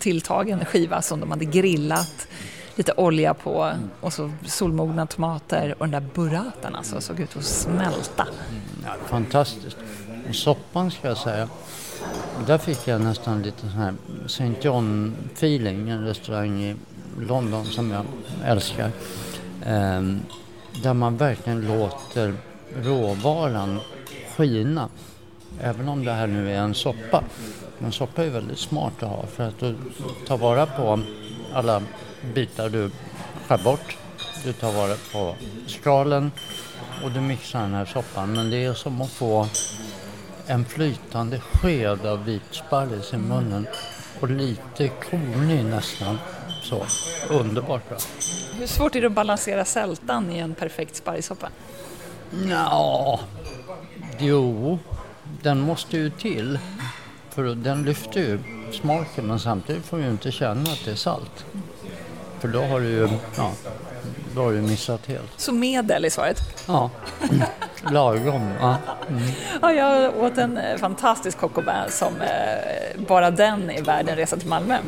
[0.00, 2.28] tilltagen skiva som de hade grillat.
[2.74, 7.44] Lite olja på och så solmogna tomater och den där burratan alltså såg ut att
[7.44, 8.26] smälta.
[8.84, 9.76] Ja, fantastiskt.
[10.28, 11.48] Och soppan ska jag säga.
[12.46, 13.94] Där fick jag nästan lite sån här
[14.26, 14.52] St.
[14.60, 16.76] John-feeling, en restaurang i
[17.18, 18.04] London som jag
[18.44, 18.90] älskar.
[19.66, 20.20] Um,
[20.82, 22.34] där man verkligen låter
[22.82, 23.80] råvaran
[24.38, 24.88] skina.
[25.60, 27.24] Även om det här nu är en soppa.
[27.78, 29.76] Men soppa är väldigt smart att ha för att du
[30.26, 31.00] tar vara på
[31.52, 31.82] alla
[32.34, 32.90] bitar du
[33.46, 33.96] skär bort.
[34.44, 35.34] Du tar vara på
[35.66, 36.32] skalen
[37.04, 38.32] och du mixar den här soppan.
[38.32, 39.46] Men det är som att få
[40.46, 43.66] en flytande sked av vit sparris i munnen
[44.20, 46.18] och lite kornig nästan.
[46.62, 46.84] Så
[47.30, 47.98] underbart bra.
[48.58, 51.48] Hur svårt är det att balansera sältan i en perfekt sparrissoppa?
[52.50, 53.20] Ja,
[54.18, 54.78] jo,
[55.42, 56.58] den måste ju till.
[57.30, 58.38] För den lyfter ju
[58.72, 61.46] smaken men samtidigt får du inte känna att det är salt.
[62.40, 63.52] För då har du ju ja,
[64.34, 65.32] då har du missat helt.
[65.36, 66.38] Så medel är svaret?
[66.66, 66.90] Ja.
[67.90, 68.50] Lagom.
[68.60, 68.76] Ja.
[69.62, 74.36] Ja, jag åt en eh, fantastisk Bär som eh, bara den är värd en resa
[74.36, 74.78] till Malmö.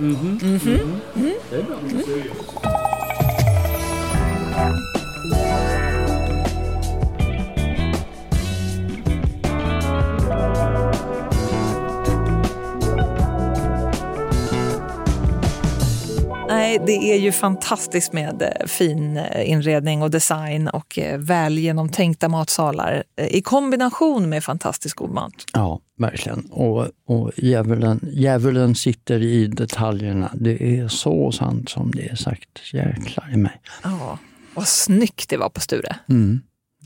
[16.60, 21.58] Nej, det är ju fantastiskt med eh, fin eh, inredning och design och eh, väl
[21.58, 25.32] genomtänkta matsalar i kombination med fantastisk god mat.
[25.52, 26.44] Ja, verkligen.
[26.50, 30.30] Och, och djävulen, djävulen sitter i detaljerna.
[30.34, 32.72] Det är så sant som det är sagt.
[32.72, 33.60] Jäklar i mig.
[33.82, 34.18] Ja,
[34.54, 35.96] vad snyggt det var på Sture.
[36.08, 36.40] Mm,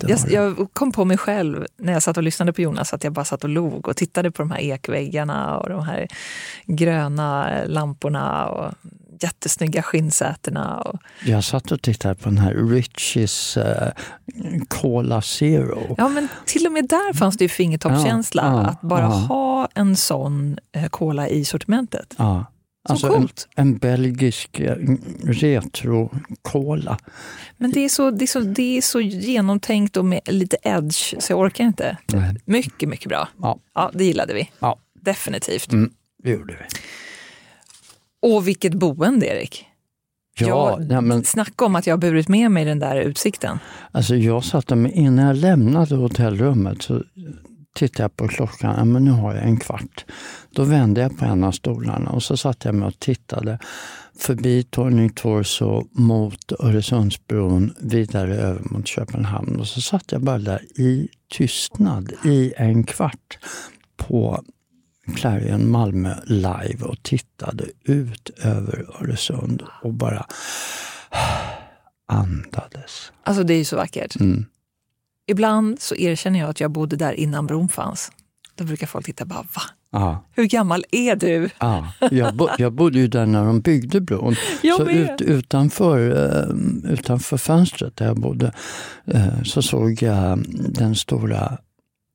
[0.06, 3.12] Jag, jag kom på mig själv när jag satt och lyssnade på Jonas att jag
[3.12, 6.08] bara satt och log och tittade på de här ekväggarna och de här
[6.66, 8.74] gröna lamporna och
[9.20, 10.80] jättesnygga skinnsätena.
[10.80, 13.92] Och, Jag satt och tittade på den här Richies eh,
[14.68, 15.94] Cola Zero.
[15.98, 18.42] ja, men till och med där fanns det ju fingertoppskänsla.
[18.42, 19.08] Ja, ja, att bara ja.
[19.08, 22.14] ha en sån eh, cola i sortimentet.
[22.18, 22.44] Ja.
[22.86, 23.48] Så Alltså en, coolt.
[23.56, 24.76] en belgisk eh,
[25.22, 26.98] retro-cola.
[27.56, 31.14] Men det är, så, det, är så, det är så genomtänkt och med lite edge
[31.18, 31.96] så jag orkar inte.
[32.06, 32.36] Nej.
[32.44, 33.28] Mycket, mycket bra.
[33.42, 34.50] Ja, Ja, det gillade vi.
[34.58, 35.72] ja Definitivt.
[35.72, 35.90] mm,
[36.22, 36.64] det gjorde vi.
[38.24, 39.66] Och vilket boende, Erik.
[40.38, 43.58] Ja, jag, men, Snacka om att jag har burit med mig den där utsikten.
[43.90, 47.02] alltså jag satte mig, innan jag lämnade hotellrummet så
[47.74, 50.04] tittade jag på klockan, ja, men nu har jag en kvart.
[50.50, 53.58] Då vände jag på en av stolarna och så satte jag mig och tittade
[54.18, 59.56] förbi Torgny Torso mot Öresundsbron vidare över mot Köpenhamn.
[59.60, 63.38] Och så satt jag bara där i tystnad i en kvart
[63.96, 64.44] på
[65.16, 70.26] Clarion Malmö live och tittade ut över Öresund och bara
[72.08, 73.12] andades.
[73.22, 74.16] Alltså det är ju så vackert.
[74.16, 74.44] Mm.
[75.26, 78.12] Ibland så erkänner jag att jag bodde där innan bron fanns.
[78.54, 79.62] Då brukar folk titta bara, va?
[79.92, 80.24] Ja.
[80.32, 81.50] Hur gammal är du?
[81.58, 84.34] Ja, jag, bo, jag bodde ju där när de byggde bron.
[84.62, 88.52] Jag så ut, utanför, eh, utanför fönstret där jag bodde
[89.06, 91.58] eh, så såg jag den stora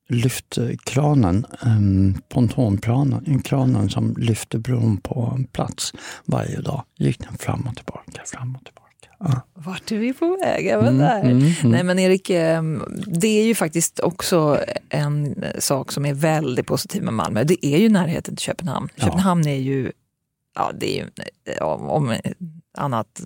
[0.10, 5.94] lyftkranen, eh, pontonkranen kranen som lyfte bron på plats
[6.26, 6.84] varje dag.
[6.98, 8.80] Gick den fram och tillbaka, fram och tillbaka.
[9.20, 9.42] Ja.
[9.54, 10.66] Vart är vi på väg?
[10.66, 11.20] Där.
[11.20, 11.54] mm, mm.
[11.64, 12.64] Nej men Erik, eh,
[13.08, 17.44] det är ju faktiskt också en sak som är väldigt positiv med Malmö.
[17.44, 18.90] Det är ju närheten till Köpenhamn.
[18.96, 19.06] Ja.
[19.06, 19.92] Köpenhamn är ju,
[20.56, 21.10] ja det är ju
[21.56, 22.16] eh, om
[22.78, 23.22] annat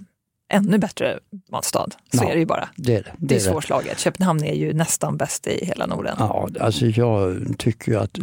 [0.53, 1.19] ännu bättre
[1.51, 1.87] matstad.
[2.13, 2.69] Så Ja, är det ju bara.
[2.75, 3.11] Det är det.
[3.17, 3.99] Det är svårslaget.
[3.99, 6.15] Köpenhamn är ju nästan bäst i hela Norden.
[6.19, 8.17] Ja, alltså jag tycker ju att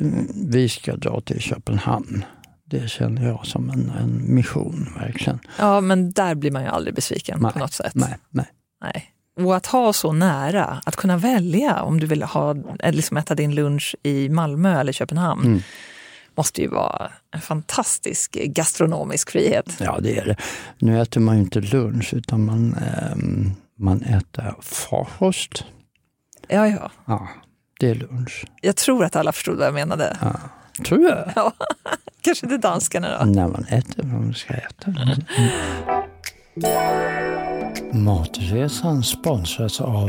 [0.51, 2.25] vi ska dra till Köpenhamn.
[2.64, 5.38] Det känner jag som en, en mission, verkligen.
[5.59, 7.95] Ja, men där blir man ju aldrig besviken Nej, på något sätt.
[7.95, 8.47] Nej, nej.
[8.83, 9.05] Nej.
[9.47, 13.35] Och att ha så nära, att kunna välja om du vill ha, eh, liksom äta
[13.35, 15.61] din lunch i Malmö eller Köpenhamn, Mm.
[16.40, 19.66] Måste ju vara en fantastisk gastronomisk frihet.
[19.79, 20.37] Ja, det är det.
[20.79, 25.64] Nu äter man ju inte lunch utan man, ehm, man äter frukost.
[26.48, 26.90] Ja, ja.
[27.05, 27.29] Ja,
[27.81, 28.44] det är lunch.
[28.61, 30.16] Jag tror att alla förstod vad jag menade.
[30.20, 30.35] Ja.
[30.85, 31.33] Tror jag.
[31.37, 31.53] Ja.
[32.20, 33.24] Kanske inte danskarna då.
[33.24, 34.90] När man äter vad man ska äta.
[34.90, 35.20] Mm.
[38.05, 40.09] Matresan sponsras av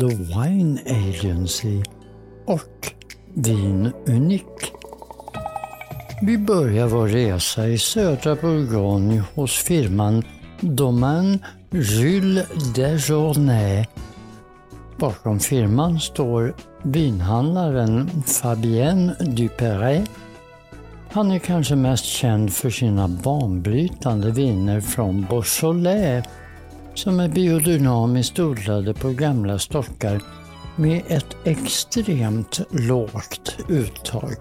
[0.00, 1.82] The Wine Agency
[2.46, 2.92] och
[3.34, 4.73] Vin Unik.
[6.26, 10.22] Vi börjar vår resa i södra Bourgogne hos firman
[10.60, 11.38] Domaine
[11.70, 13.86] Jules Desjournay.
[14.98, 20.10] Bakom firman står vinhandlaren Fabienne Duperret
[21.10, 26.24] han är kanske mest känd för sina banbrytande viner från Beaujolais
[26.94, 30.22] som är biodynamiskt odlade på gamla stockar
[30.76, 34.34] med ett extremt lågt uttag.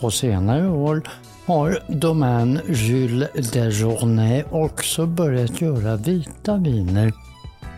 [0.00, 1.02] På senare år
[1.46, 7.12] har Domaine Jules Desjournay också börjat göra vita viner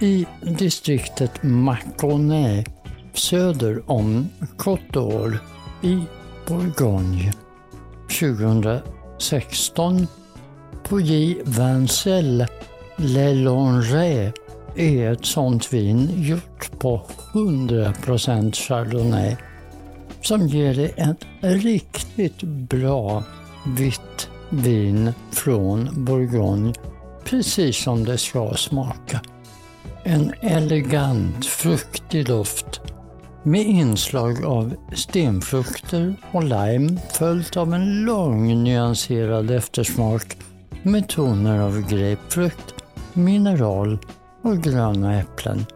[0.00, 2.66] i distriktet Mâconnais
[3.14, 5.38] söder om Côte d'Or
[5.82, 6.02] i
[6.48, 7.32] Bourgogne.
[8.20, 10.06] 2016
[10.82, 12.46] Pouilly Vincel
[12.96, 14.32] Lelongé
[14.76, 17.02] är ett sånt vin gjort på
[17.32, 19.36] 100% Chardonnay
[20.22, 23.24] som ger dig ett riktigt bra
[23.66, 26.74] vitt vin från Bourgogne
[27.24, 29.20] precis som det ska smaka.
[30.04, 32.80] En elegant fruktig doft
[33.42, 40.36] med inslag av stenfrukter och lime följt av en lång nyanserad eftersmak
[40.82, 42.74] med toner av grapefrukt,
[43.12, 43.98] mineral
[44.42, 45.66] och gröna äpplen.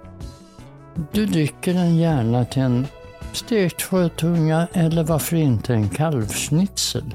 [1.13, 2.87] Du dricker den gärna till en
[3.37, 7.15] stekt sjötunga eller varför inte en kalvschnitzel.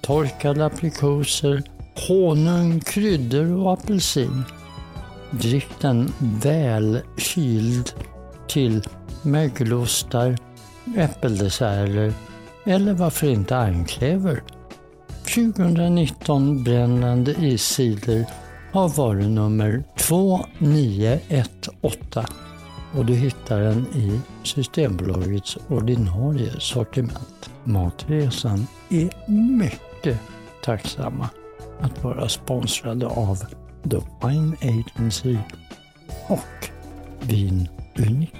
[0.00, 1.62] torkade aprikoser,
[2.08, 4.44] honung, kryddor och apelsin.
[5.30, 7.92] Drick den väl kyld
[8.48, 8.82] till
[9.22, 10.36] mögelostar,
[10.96, 12.12] äppeldesserter
[12.64, 14.42] eller varför inte armkläver?
[15.34, 18.26] 2019 brännande iscider
[18.72, 22.24] har varunummer 2918
[22.96, 27.50] och du hittar den i Systembolagets ordinarie sortiment.
[27.64, 29.89] Matresan är mycket
[30.62, 31.28] tacksamma
[31.80, 33.36] att vara sponsrade av
[33.90, 35.36] The Wine Agency
[36.26, 36.70] och
[37.20, 38.34] Vin Unik.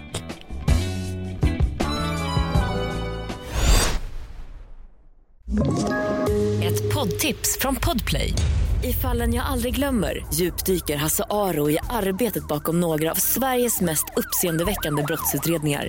[6.62, 8.34] Ett poddtips från Podplay.
[8.82, 14.04] I fallen jag aldrig glömmer djupdyker Hasse Aro i arbetet bakom några av Sveriges mest
[14.16, 15.88] uppseendeväckande brottsutredningar.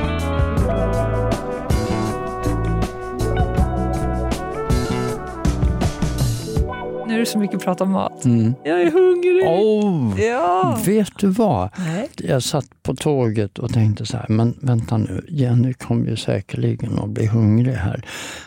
[7.21, 8.25] Nu så mycket prat om mat.
[8.63, 9.47] Jag är hungrig.
[9.47, 10.79] Oh, Ja.
[10.85, 11.69] Vet du vad?
[11.77, 12.09] Nej.
[12.17, 16.99] Jag satt på tåget och tänkte så här, men vänta nu, Jenny kommer ju säkerligen
[16.99, 18.05] att bli hungrig här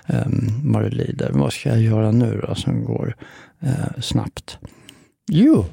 [0.08, 1.30] um, vad det lider.
[1.32, 3.16] Vad ska jag göra nu då som går
[3.60, 4.58] eh, snabbt?
[5.30, 5.64] Jo,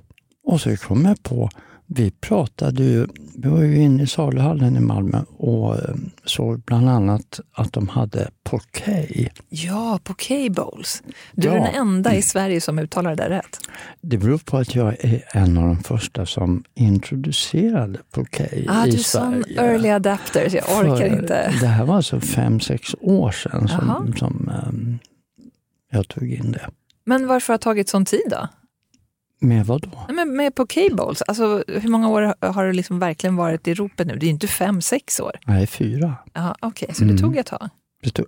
[0.43, 1.49] och så kom jag på,
[1.95, 6.89] vi pratade ju, vi var ju inne i saluhallen i Malmö och eh, såg bland
[6.89, 9.29] annat att de hade Poké.
[9.49, 11.03] Ja, på K-bowls.
[11.33, 11.63] Du är Ja.
[11.63, 13.57] den enda i Sverige som uttalar det rätt.
[14.01, 18.91] Det beror på att jag är en av de första som introducerade Poké Ah, i
[18.91, 19.61] du är sån Sverige.
[19.61, 21.53] early adapter, så jag orkar För inte.
[21.61, 24.99] Det här var alltså fem, sex år sedan som, som ehm,
[25.91, 26.69] jag tog in det.
[27.05, 28.47] Men varför har det tagit sån tid då?
[29.43, 30.13] Med vad då?
[30.13, 34.07] Men med på K-bowls, alltså, hur många år har du liksom verkligen varit i ropet
[34.07, 34.13] nu?
[34.15, 35.39] Det är ju inte fem, sex år.
[35.45, 36.15] Nej, fyra.
[36.33, 37.15] Ja, Okej, så Mm.
[37.15, 37.69] det tog ett tag?
[38.03, 38.25] Det tog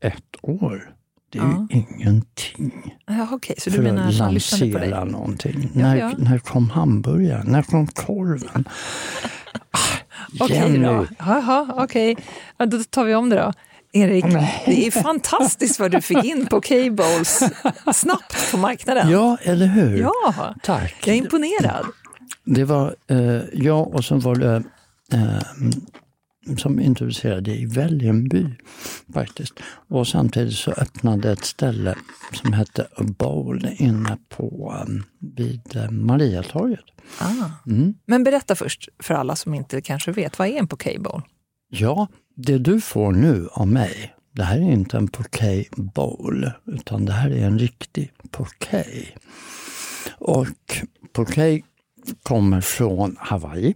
[0.00, 0.90] ett år.
[1.32, 1.66] Det är Ja.
[1.70, 4.90] ju ingenting Ja, Okej, så du för menar att man lyssnade på dig?
[4.90, 5.70] någonting.
[5.74, 6.12] Ja, när, ja.
[6.18, 7.46] när kom hamburgaren?
[7.46, 8.64] När kom korven?
[9.70, 10.78] Ah, Okej Jenny.
[10.78, 11.06] då.
[11.18, 12.16] Jaha, okej.
[12.56, 13.52] Ja, då tar vi om det då.
[13.92, 14.24] Erik,
[14.66, 17.42] det är fantastiskt vad du fick in på K-bowls
[17.94, 19.10] snabbt på marknaden.
[19.10, 19.98] Ja, eller hur?
[20.00, 20.94] Ja, Tack.
[21.06, 21.86] jag är imponerad.
[22.44, 24.62] Det var eh, jag och så var det
[25.12, 25.38] eh,
[26.56, 28.46] som introducerade i Väljönby
[29.14, 29.54] faktiskt.
[29.88, 31.94] Och samtidigt så öppnade ett ställe
[32.32, 35.02] som hette A Bowl inne på eh,
[35.36, 36.84] vid eh, Mariatorget.
[37.18, 37.30] Ah.
[37.66, 37.94] Mm.
[38.06, 41.22] Men berätta först för alla som inte kanske vet, vad är en på K-bowl?
[41.68, 47.04] Ja, det du får nu av mig, det här är inte en poké bowl, utan
[47.04, 48.84] det här är en riktig poké.
[50.18, 50.46] Och
[51.12, 51.62] poké
[52.22, 53.74] kommer från Hawaii.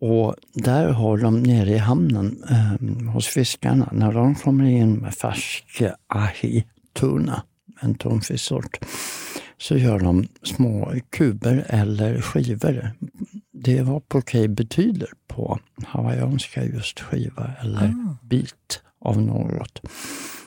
[0.00, 5.14] Och där har de nere i hamnen eh, hos fiskarna, när de kommer in med
[5.14, 7.42] färsk ahi-tuna,
[7.80, 8.78] en tonfisksort,
[9.58, 12.90] så gör de små kuber eller skivor.
[13.60, 19.80] Det är vad poké betyder på hawaiianska, just skiva eller bit av något.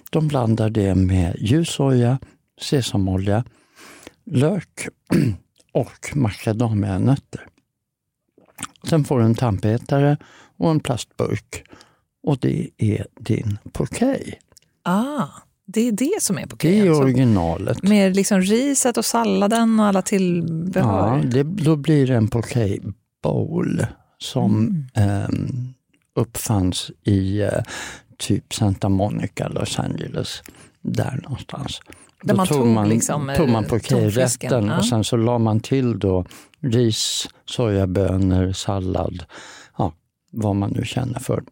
[0.10, 2.20] De blandar det med ljussoja,
[2.62, 3.44] sesamolja,
[4.26, 4.88] lök
[5.72, 7.48] och macadamianötter.
[8.90, 10.18] Sen får du en tandpetare
[10.58, 11.64] och en plastburk
[12.24, 14.34] och det är din poké.
[14.84, 15.28] Ah,
[15.66, 16.58] det är det som är K.
[16.60, 17.04] Det är alltså.
[17.04, 17.84] originalet.
[17.84, 21.18] Med liksom riset och salladen och alla tillbehör.
[21.18, 22.80] Ja, det, då blir det en poké
[23.22, 23.86] bowl
[24.18, 25.30] som eh,
[26.16, 27.64] uppfanns i eh,
[28.18, 30.44] typ Santa Monica, Los Angeles.
[30.82, 31.82] Där någonstans.
[32.24, 33.80] Där man tog man, liksom, tog man eh, på
[34.40, 34.78] ja.
[34.78, 36.26] och sen så la man till då
[36.62, 39.24] ris, sojabönor, sallad,
[39.78, 39.94] ja,
[40.32, 41.44] vad man nu känner för.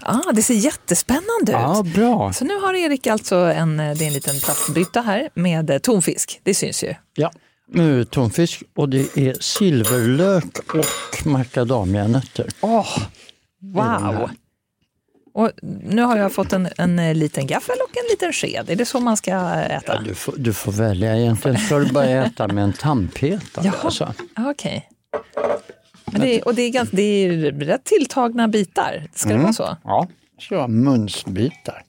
[0.00, 1.94] Ah, det ser jättespännande Ja, ut.
[1.94, 2.32] bra.
[2.32, 6.40] Så nu har Erik alltså en, det är en liten plastbytta här med eh, tonfisk.
[6.42, 6.94] Det syns ju.
[7.14, 7.32] Ja.
[7.66, 12.48] Nu är det tonfisk och det är silverlök och macadamianötter.
[12.60, 12.98] Åh,
[13.60, 14.30] wow!
[15.34, 15.50] Och
[15.82, 18.70] nu har jag fått en, en eh, liten gaffel och en liten sked.
[18.70, 19.94] Är det så man ska äta?
[19.94, 21.16] Ja, du, får, du får välja.
[21.16, 23.64] Egentligen ska du bara äta med en tandpetare.
[23.64, 23.76] Jaha.
[23.82, 24.14] Alltså.
[24.38, 24.88] Okej.
[26.04, 29.08] Men det och det är, ganska, det är rätt tilltagna bitar.
[29.14, 29.76] Ska det vara så?
[29.84, 31.84] Ja, det ska vara munsbitar.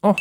[0.00, 0.16] Åh,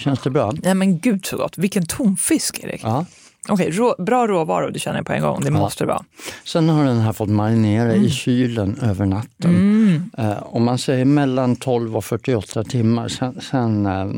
[0.00, 0.52] Känns det bra?
[0.62, 1.58] nej men gud så gott.
[1.58, 2.80] Vilken tonfisk, Erik.
[2.84, 3.06] Ja.
[3.48, 5.44] Okej, rå, bra råvaror, det känner jag på en gång.
[5.44, 6.04] Det måste det vara.
[6.44, 8.04] Sen har den här fått marinera Mm.
[8.06, 10.10] i kylen över natten.
[10.18, 14.10] Eh, om man säger mellan 12 och 48 timmar, sen, sen eh,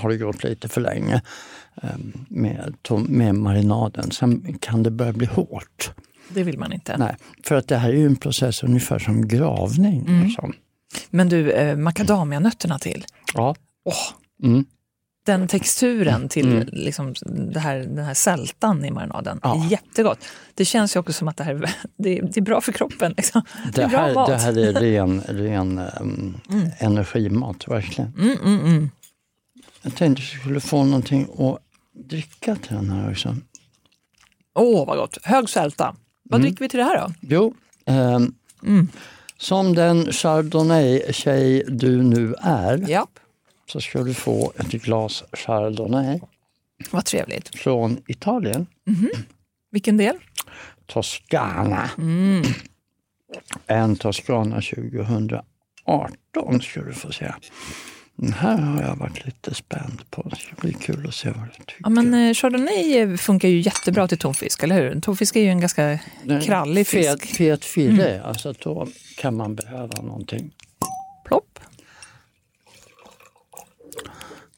[0.00, 1.22] har det gått lite för länge
[1.82, 1.88] eh,
[2.28, 2.74] med,
[3.08, 4.10] med marinaden.
[4.10, 5.90] Sen kan det börja bli hårt.
[6.28, 6.96] Det vill man inte.
[6.98, 10.04] Nej, för att det här är ju en process ungefär som gravning.
[10.08, 10.24] Mm.
[10.26, 10.52] Liksom.
[11.10, 13.04] Men du, eh, macadamianötterna till.
[13.34, 13.54] Ja.
[13.84, 13.94] Åh,
[14.44, 14.64] Mm.
[15.24, 17.14] Den texturen till liksom,
[17.52, 19.40] det här, den här sältan i marinaden.
[19.42, 19.66] Ja.
[19.70, 20.18] Jättegott.
[20.54, 22.72] Det känns ju också som att det här är, det är, det är bra för
[22.72, 23.14] kroppen.
[23.16, 23.42] Liksom.
[23.64, 24.28] Det, Det, är bra här, mat.
[24.28, 26.36] det här är ren, ren ehm,
[26.78, 28.12] energimat, verkligen.
[28.18, 28.90] Mm, mm, mm.
[29.82, 31.58] Jag tänkte att jag skulle få någonting att
[32.08, 33.36] dricka till den här också.
[34.54, 35.18] Åh, vad gott.
[35.22, 35.96] Hög sälta.
[36.22, 36.50] Vad Mm.
[36.50, 37.14] dricker vi till det här då?
[37.20, 37.54] Jo,
[37.86, 38.88] Mm.
[39.36, 43.06] som den chardonnay-tjej du nu är Ja,
[43.72, 46.20] så ska du få ett glas chardonnay
[46.90, 47.58] vad trevligt.
[47.58, 48.66] från Italien,
[49.70, 50.16] Vilken del?
[50.86, 51.90] Toscana.
[51.98, 52.42] Mm.
[53.66, 55.42] En Toscana 2018
[56.62, 57.32] ska du få se.
[58.16, 60.22] Den här har jag varit lite spänd på.
[60.22, 61.76] Det ska bli kul att se vad du tycker.
[61.82, 65.00] Ja, men eh, Chardonnay eh, funkar ju jättebra till tonfisk, eller hur?
[65.00, 65.98] Tonfisk är ju en ganska
[66.42, 67.08] krallig fisk.
[67.08, 67.18] Mm.
[67.18, 70.50] Fet, fet filé, alltså då kan man behöva någonting.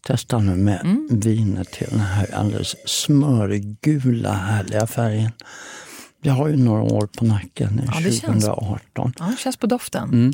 [0.07, 1.09] Testa nu med Mm.
[1.11, 5.31] vinet till den här alldeles smörgula härliga färgen.
[6.23, 9.13] Jag har ju några år på nacken, Ja, det känns- 2018.
[9.19, 10.09] Ja, det känns på doften.
[10.09, 10.33] Mm.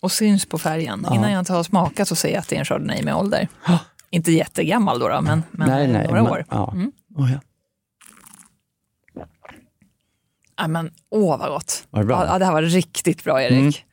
[0.00, 1.06] Och syns på färgen.
[1.08, 1.14] Ja.
[1.14, 3.48] Innan jag inte har smakat så säger jag att det är en Chardonnay med ålder.
[4.10, 6.44] Inte jättegammal då, då men, men nej, nej, några men- år.
[6.50, 6.72] Ja.
[6.72, 6.92] Mm.
[7.14, 7.38] Oh, ja.
[10.58, 11.86] Ja, men, åh, vad gott.
[11.90, 12.24] Var det bra?
[12.24, 13.84] Ja, ja, det här var riktigt bra, Erik.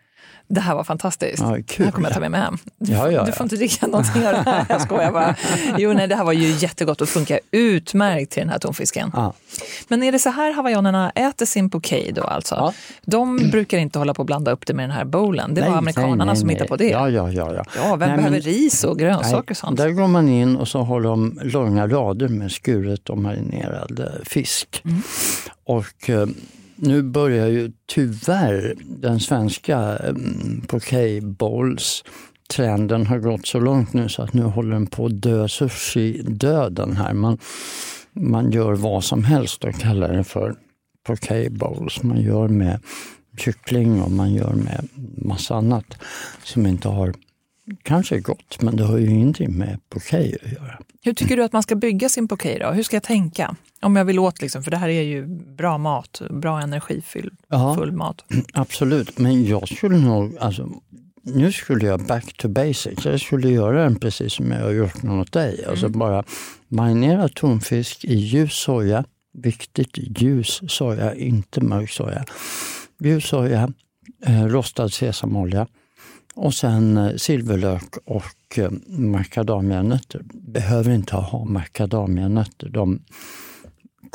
[0.47, 1.39] Det här var fantastiskt.
[1.43, 1.85] Ja, Det kul.
[1.85, 2.57] här kommer jag ta med mig hem.
[2.77, 4.65] Du, Ja, ja, du får inte dricka någonting av det här.
[4.69, 5.35] Jag skojar bara.
[5.77, 9.11] Jo, nej, det här var ju jättegott och funkar utmärkt till den här tonfisken.
[9.87, 12.73] Men är det så här hawaiianerna äter sin poké då alltså?
[13.05, 15.53] De brukar inte hålla på och blanda upp det med den här bowlen.
[15.53, 16.89] Det var nej, nej, som hittade på det.
[16.89, 17.53] Ja, ja, ja.
[17.53, 17.63] ja.
[17.75, 19.77] Ja, vem behöver men- ris och grönsaker och sånt?
[19.77, 24.05] Där går man in och så har de långa rader med skuret och marinerad eh,
[24.25, 24.81] fisk.
[24.85, 25.01] Mm.
[25.63, 26.25] Och eh,
[26.83, 32.03] nu börjar ju tyvärr den svenska mm, eh, poké bowls
[32.49, 36.95] trenden har gått så långt nu så att nu håller den på att dö sushi-döden
[36.95, 37.13] här.
[37.13, 37.37] Man,
[38.13, 40.55] man gör vad som helst och kallar det för
[41.03, 42.03] poké bowls.
[42.03, 42.79] Man gör med
[43.37, 45.97] kyckling och man gör med massa annat
[46.43, 47.13] som inte har
[47.83, 50.79] kanske gott, men det har ju ingenting med poké att göra.
[51.03, 52.71] Hur tycker du att man ska bygga sin poké då?
[52.71, 53.55] Hur ska jag tänka?
[53.83, 55.25] Om jag vill åt, liksom, för det här är ju
[55.55, 57.75] bra mat, bra energifull Ja.
[57.75, 58.25] full mat.
[58.53, 60.69] Absolut, men jag skulle nog, alltså,
[61.21, 63.05] nu skulle jag back to basics.
[63.05, 65.65] Jag skulle göra den precis som jag har gjort den åt dig.
[65.69, 66.23] Alltså bara
[66.67, 69.05] marinera tonfisk i ljus soja.
[69.33, 72.25] Viktigt, ljus soja, inte mörk soja.
[72.99, 73.73] Ljus soja,
[74.25, 75.67] eh, rostad sesamolja
[76.35, 80.21] och sen eh, silverlök och eh, macadamianötter.
[80.33, 83.01] Behöver inte ha macadamianötter, de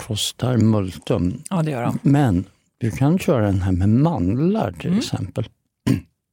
[0.07, 1.43] kostar multum.
[1.51, 1.99] Ja, det gör de.
[2.03, 2.45] Men
[2.79, 5.49] du kan köra den här med mandlar till exempel.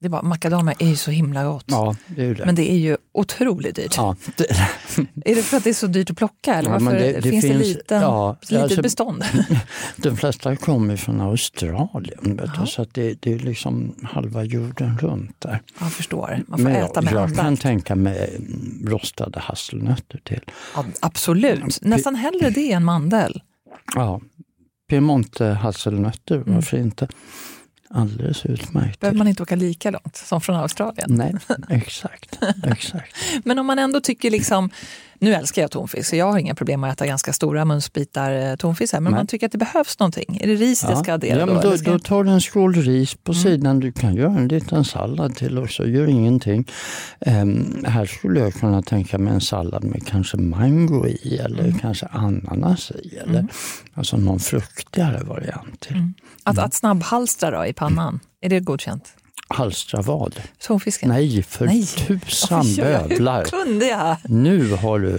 [0.01, 1.65] Det är bara, macadamia är ju så himla gott.
[1.67, 2.45] Ja, det det.
[2.45, 3.93] Men det är ju otroligt dyrt.
[3.97, 4.43] ja, det,
[5.31, 7.45] Är det för att det är så dyrt att plocka eller Ja, varför det finns,
[7.45, 9.23] det liten, ja, litet alltså- bestånd?
[9.97, 15.61] de flesta kommer från Australien, du, så att det, är liksom halva jorden runt där.
[15.79, 17.43] Jag förstår, man får Men äta jag, med jag andra.
[17.43, 20.41] kan tänka mig mm, rostade hasselnötter till.
[20.75, 23.41] Ja, absolut, nästan hellre det än mandel.
[23.95, 24.21] Ja,
[24.89, 26.53] Piemonte hasselnötter, Mm.
[26.55, 27.07] varför inte?
[27.89, 28.99] Alldeles utmärkt.
[28.99, 31.07] behöver man inte åka lika långt som från Australien.
[31.09, 31.35] Nej,
[31.69, 32.39] exakt.
[32.63, 33.15] exakt.
[33.43, 34.69] Men om man ändå tycker liksom,
[35.19, 38.31] Nu älskar jag tonfisk, så jag har inga problem med att äta ganska stora munsbitar
[38.51, 38.93] eh, tonfisk.
[38.93, 39.19] Här, men Nej.
[39.19, 40.39] man tycker att det behövs någonting.
[40.41, 41.53] Är det riset jag ska addera ja, då?
[41.53, 43.79] men då, ska då jag- tar du en skål ris på sidan.
[43.79, 46.65] Du kan göra en liten sallad till också, gör ingenting.
[47.19, 52.05] Ehm, här skulle jag kunna tänka mig en sallad med kanske mango i eller kanske
[52.05, 53.15] ananas i.
[53.15, 53.47] Eller,
[53.93, 56.11] Alltså någon fruktigare variant till.
[56.45, 59.13] Att, att snabbhalstra då i pannan, är det godkänt?
[59.47, 60.41] Halstra vad?
[60.67, 61.09] Tonfisken?
[61.09, 61.85] Nej, för Nej.
[61.85, 63.37] tusan Oj, bövlar.
[63.37, 64.17] Hur kunde jag?
[64.23, 65.13] Nu har du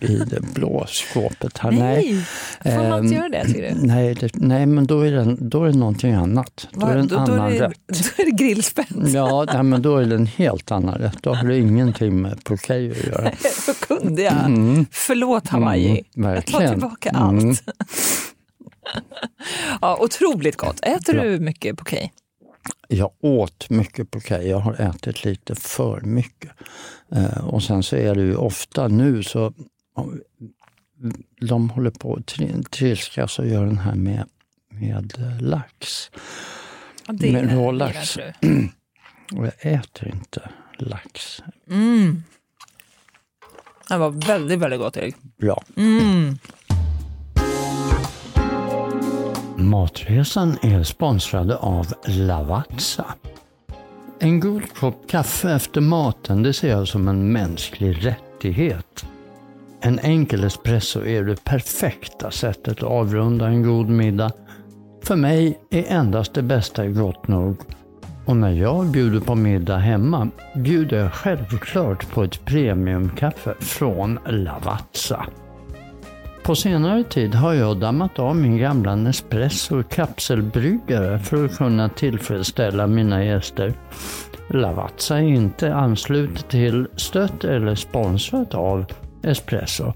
[0.00, 1.70] eh, i det blå skåpet här.
[1.70, 2.24] Nej,
[2.62, 3.86] får man inte Ehm, göra det tycker du?
[3.86, 6.68] Nej, det, nej men då är, det, då är det någonting annat.
[6.72, 7.74] Då är det en då, då, annan är det, rätt.
[8.16, 8.86] då är det grillspett.
[9.06, 11.22] Ja, nej, men då är det en helt annan rätt.
[11.22, 13.30] Då har det ingenting med poké att göra.
[13.66, 14.34] Hur kunde jag?
[14.90, 16.04] Förlåt Hawaii.
[16.16, 17.54] Mm, jag tar tillbaka Mm.
[19.80, 20.80] Ja, otroligt gott.
[20.82, 22.10] Äter du mycket poké?
[22.88, 26.50] Jag åt mycket poké, jag har ätit lite för mycket.
[27.12, 29.52] Eh, och sen så är det ju ofta nu så
[31.40, 34.24] de håller på att tri- trilskas och gör den här med,
[34.70, 36.10] med eh, lax.
[37.06, 38.18] Ja, det Men rå gillar lax.
[38.40, 38.68] du.
[39.38, 41.42] Och jag äter inte lax.
[41.70, 42.22] Mm.
[43.88, 45.16] Det var väldigt, väldigt gott Erik.
[45.36, 45.62] Bra.
[45.76, 46.38] Mm.
[49.68, 53.04] Matresan är sponsrade av Lavazza.
[54.18, 59.04] En god kopp kaffe efter maten det ser jag som en mänsklig rättighet.
[59.80, 64.32] En enkel espresso är det perfekta sättet att avrunda en god middag.
[65.02, 67.56] För mig är endast det bästa gott nog.
[68.24, 75.26] Och när jag bjuder på middag hemma bjuder jag självklart på ett premiumkaffe från Lavazza.
[76.42, 82.86] På senare tid har jag dammat av min gamla Nespresso kapselbryggare för att kunna tillfredsställa
[82.86, 83.72] mina gäster.
[84.48, 88.84] Lavazza är inte anslutet till, stött eller sponsrat av
[89.22, 89.92] Espresso.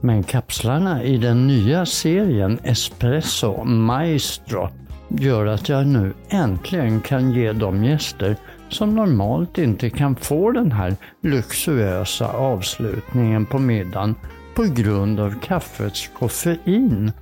[0.00, 4.68] Men kapslarna i den nya serien Espresso Maestro
[5.08, 8.36] gör att jag nu äntligen kan ge de gäster
[8.68, 14.14] som normalt inte kan få den här luxuösa avslutningen på middagen
[14.56, 17.12] på grund av kaffets koffein.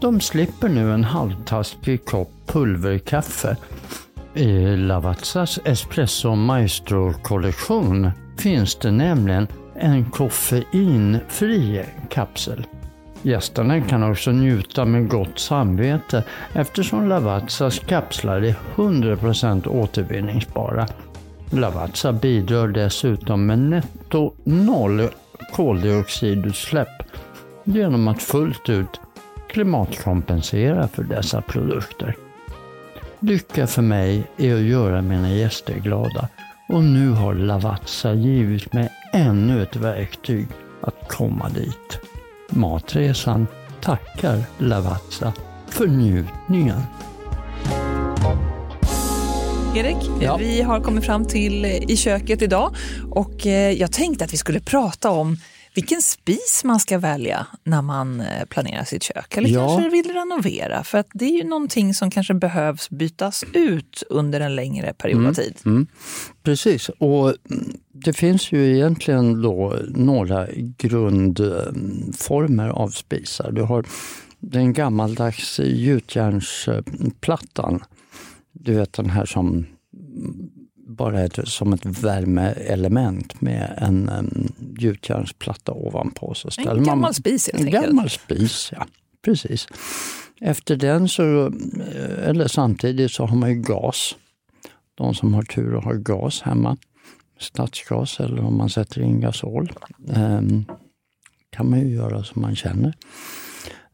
[0.00, 3.56] De slipper nu en halvtaskig kopp pulverkaffe.
[4.34, 12.66] I Lavazzas Espresso Maestro-kollektion finns det nämligen en koffeinfri kapsel.
[13.22, 20.86] Gästerna kan också njuta med gott samvete eftersom Lavazzas kapslar är 100% återvinningsbara.
[21.50, 25.08] Lavazza bidrar dessutom med netto noll
[25.52, 27.02] koldioxidutsläpp
[27.64, 29.00] genom att fullt ut
[29.48, 32.16] klimatkompensera för dessa produkter.
[33.20, 36.28] Lycka för mig är att göra mina gäster glada
[36.68, 40.46] och nu har Lavazza givit mig ännu ett verktyg
[40.80, 41.98] att komma dit.
[42.50, 43.46] Matresan
[43.80, 45.32] tackar Lavazza
[45.68, 46.80] för njutningen.
[49.76, 50.36] Erik, Ja.
[50.36, 52.74] vi har kommit fram till eh, i köket idag
[53.10, 55.36] och eh, jag tänkte att vi skulle prata om
[55.74, 59.68] vilken spis man ska välja när man eh, planerar sitt kök eller Ja.
[59.68, 60.84] kanske vill renovera.
[60.84, 65.26] För att det är ju någonting som kanske behövs bytas ut under en längre period
[65.26, 65.54] av tid.
[65.64, 65.86] Mm.
[66.42, 70.46] Precis, och mm, det finns ju egentligen då några
[70.78, 73.52] grundformer av spisar.
[73.52, 73.84] Du har
[74.40, 77.84] den gammaldags gjutjärnsplattan.
[78.64, 79.66] Du vet den här som
[80.86, 86.34] bara är som ett värmeelement med en um, gjutjärnsplatta ovanpå.
[86.34, 87.86] Så ställer En man- gammal spis helt En enkelt.
[87.86, 88.86] gammal spis, ja.
[89.24, 89.66] Precis.
[90.40, 94.16] Efter den så, eh, eller samtidigt så har man ju gas.
[94.94, 96.76] De som har tur att ha gas hemma,
[97.40, 99.72] stadsgas eller om man sätter in gasol,
[100.14, 100.64] ehm,
[101.50, 102.94] kan man ju göra som man känner.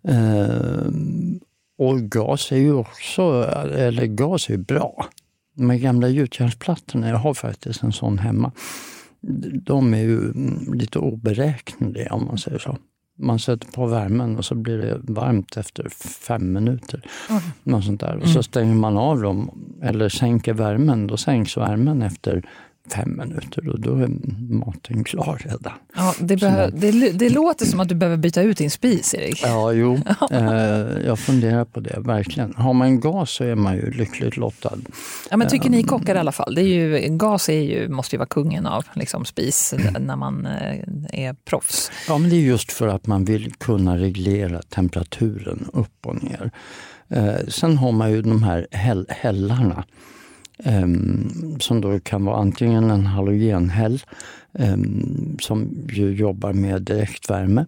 [0.09, 1.41] Ehm,
[1.79, 3.23] och gas är ju också,
[3.77, 5.07] eller gas är ju bra.
[5.55, 8.53] De gamla gjutjärnsplattorna, jag har faktiskt en sån hemma.
[9.63, 12.77] De är ju mm, lite oberäkneliga om man säger så.
[13.19, 15.89] Man sätter på värmen och så blir det varmt efter
[16.29, 17.03] fem minuter.
[17.63, 18.17] Något sånt där.
[18.17, 19.51] Och så stänger man av dem
[19.83, 21.07] eller sänker värmen.
[21.07, 22.49] Då sänks värmen efter
[22.93, 24.09] fem minuter och då är
[24.55, 25.73] maten klar redan.
[25.97, 29.41] Ja, det, behö- det, det låter som att du behöver byta ut din spis, Erik.
[29.43, 29.99] Ja, jo.
[30.31, 32.55] Eh, jag funderar på det, verkligen.
[32.57, 34.77] Har man gas så är man ju lyckligt lottad.
[35.31, 36.55] Ja, men tycker ni kockar i alla fall?
[36.55, 40.47] Det är ju, gas är ju, måste ju vara kungen av liksom, spis när man
[40.47, 40.79] eh,
[41.13, 41.91] är proffs.
[42.09, 46.51] Ja, men det är just för att man vill kunna reglera temperaturen upp och ner.
[47.09, 49.85] Eh, sen har man ju de här häll- hällarna.
[50.65, 54.03] Um, som då kan vara antingen en halogenhäll
[54.53, 57.67] um, som ju jobbar med direktvärme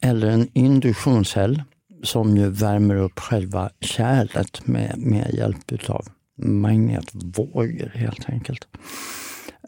[0.00, 1.62] eller en induktionshäll
[2.02, 6.06] som ju värmer upp själva kärlet med, med hjälp utav
[6.42, 8.68] magnetvågor helt enkelt.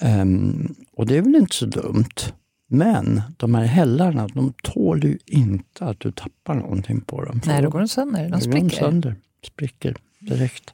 [0.01, 2.33] Um, och det är väl inte så dumt.
[2.71, 7.41] Men de här hällarna, de tål ju inte att du tappar någonting på dem.
[7.47, 8.29] Nej, då går de sönder.
[8.29, 8.61] De spricker.
[8.61, 9.17] De sönder,
[9.47, 10.73] spricker direkt.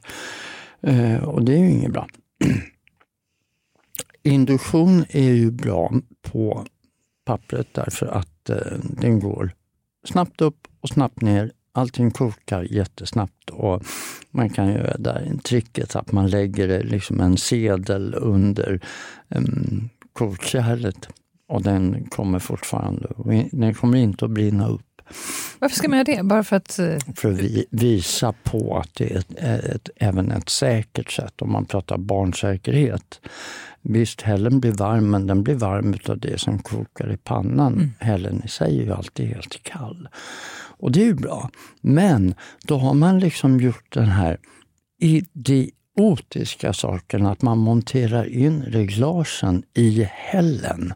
[0.81, 2.07] Eh, och det är ju inget bra.
[4.23, 6.65] Induktion är ju bra på
[7.25, 9.51] pappret därför att eh, den går
[10.03, 13.83] snabbt upp och snabbt ner allting kokar jättesnabbt och
[14.31, 18.79] man kan göra där tricket att man lägger eh, liksom en sedel under
[19.29, 21.09] um, kokkärlet
[21.47, 23.07] och den kommer fortfarande,
[23.51, 24.94] den kommer inte att brinna upp.
[25.59, 26.23] Varför ska man göra det?
[26.23, 26.79] Bara för att...
[26.79, 29.31] Eh, för att vi, visa på att det är ett,
[29.75, 33.21] ett, även ett säkert sätt om man pratar barnsäkerhet.
[33.81, 37.73] Visst, hällen blir varm, men den blir varm av det som kokar i pannan.
[37.73, 37.91] Mm.
[37.99, 40.07] Hällen i sig är ju alltid helt kall.
[40.77, 41.49] Och det är ju bra.
[41.81, 44.37] Men då har man liksom gjort den här
[44.99, 50.93] idiotiska saken att man monterar in reglagen i hällen.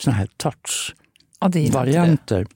[0.00, 2.38] Såna här touch-varianter.
[2.38, 2.46] Ja,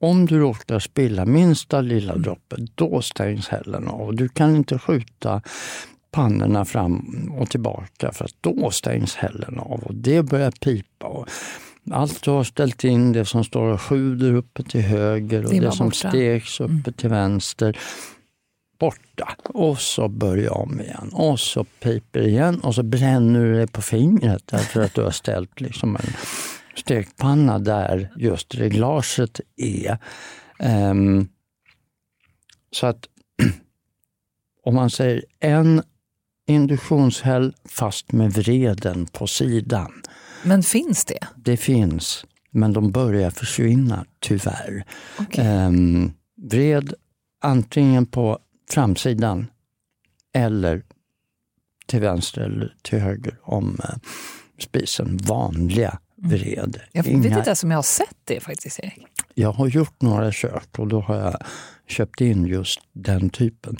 [0.00, 2.22] Om du råkar spilla minsta lilla mm.
[2.22, 4.14] droppe, då stängs hällen av.
[4.14, 5.42] Du kan inte skjuta
[6.10, 11.26] pannorna fram och tillbaka för att då stängs hällen av och det börjar pipa.
[11.90, 15.60] Allt du har ställt in, det som står och sjuder uppe till höger och det,
[15.60, 16.08] det som borta.
[16.08, 16.92] steks uppe mm.
[16.92, 17.78] till vänster,
[18.78, 19.36] borta.
[19.44, 23.82] Och så börjar om igen och så piper igen och så bränner du dig på
[23.82, 26.12] fingret därför att du har ställt liksom en
[26.76, 29.98] stekpanna där just reglaget är.
[30.90, 31.28] Um,
[32.72, 33.08] så att
[34.64, 35.82] om man säger en
[36.46, 40.02] induktionshäll fast med vreden på sidan
[40.42, 41.26] men finns det?
[41.36, 44.84] Det finns, men de börjar försvinna tyvärr.
[45.18, 45.46] Okay.
[45.46, 46.94] Ehm, vred
[47.40, 48.38] antingen på
[48.70, 49.46] framsidan
[50.34, 50.82] eller
[51.86, 53.94] till vänster eller till höger om eh,
[54.58, 55.16] spisen.
[55.16, 55.98] Vanliga.
[56.22, 56.80] Vred.
[56.92, 57.22] Jag Inga...
[57.22, 59.06] vet inte ens om jag har sett det faktiskt, Erik.
[59.34, 61.36] Jag har gjort några kök och då har jag
[61.86, 63.76] köpt in just den typen.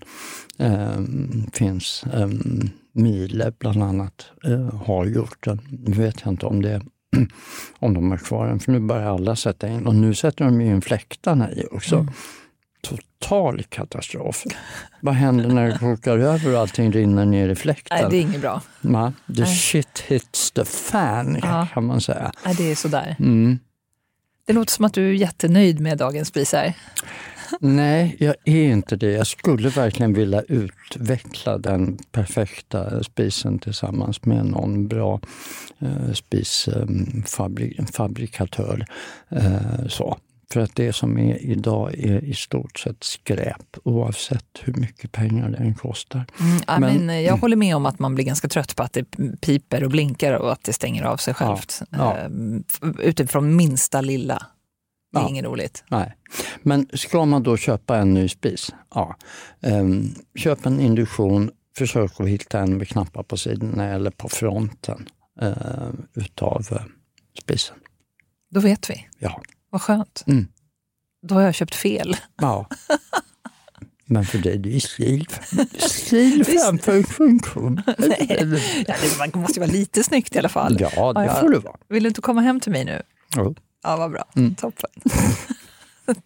[0.58, 5.60] Um, finns um, Miele bland annat uh, har gjort den.
[5.70, 6.82] Nu vet jag inte om det
[7.78, 10.60] om de har kvar den, för nu börjar alla sätta in och nu sätter de
[10.60, 11.96] in fläktarna i också.
[11.96, 12.12] Mm.
[12.80, 14.44] Total katastrof.
[15.00, 17.98] Vad händer när det kokar över och allting rinner ner i fläkten?
[18.00, 18.62] Nej, det är inget bra.
[18.80, 19.56] Ma, the Nej.
[19.56, 21.68] shit hits the fan, ja.
[21.74, 22.32] kan man säga.
[22.44, 23.16] Nej, det är sådär.
[23.18, 23.58] Mm.
[24.46, 26.72] Det låter som att du är jättenöjd med dagens spisar.
[27.60, 29.12] Nej, jag är inte det.
[29.12, 35.20] Jag skulle verkligen vilja utveckla den perfekta spisen tillsammans med någon bra
[35.78, 38.86] eh, spisfabrikatör.
[39.28, 40.18] Eh, så.
[40.52, 45.50] För att det som är idag är i stort sett skräp oavsett hur mycket pengar
[45.50, 46.24] det kostar.
[46.40, 49.04] Mm, men, men, jag håller med om att man blir ganska trött på att det
[49.40, 51.82] piper och blinkar och att det stänger av sig självt.
[51.90, 52.18] Ja, ja.
[52.18, 54.46] Eh, utifrån minsta lilla.
[55.12, 55.28] Det är ja.
[55.28, 55.84] inget roligt.
[55.88, 56.14] Nej.
[56.62, 58.74] Men ska man då köpa en ny spis?
[58.94, 59.16] Ja.
[59.60, 65.08] Um, köp en induktion, försök att hitta en med knappar på sidorna eller på fronten
[65.42, 66.80] uh, utav uh,
[67.42, 67.76] spisen.
[68.50, 69.06] Då vet vi.
[69.18, 69.42] Ja.
[69.70, 70.24] Vad skönt.
[70.26, 70.48] Mm.
[71.26, 72.16] Då har jag köpt fel.
[72.40, 72.66] Ja.
[74.04, 75.26] Men för dig, det är stil,
[75.78, 77.82] stil framför funktion.
[77.98, 80.76] Nej, ja, man måste ju vara lite snyggt i alla fall.
[80.80, 81.76] Ja, det får du vara.
[81.88, 83.02] Vill du inte komma hem till mig nu?
[83.36, 83.54] Jo.
[83.82, 84.24] Ja, vad bra.
[84.36, 84.54] Mm.
[84.54, 84.90] Toppen.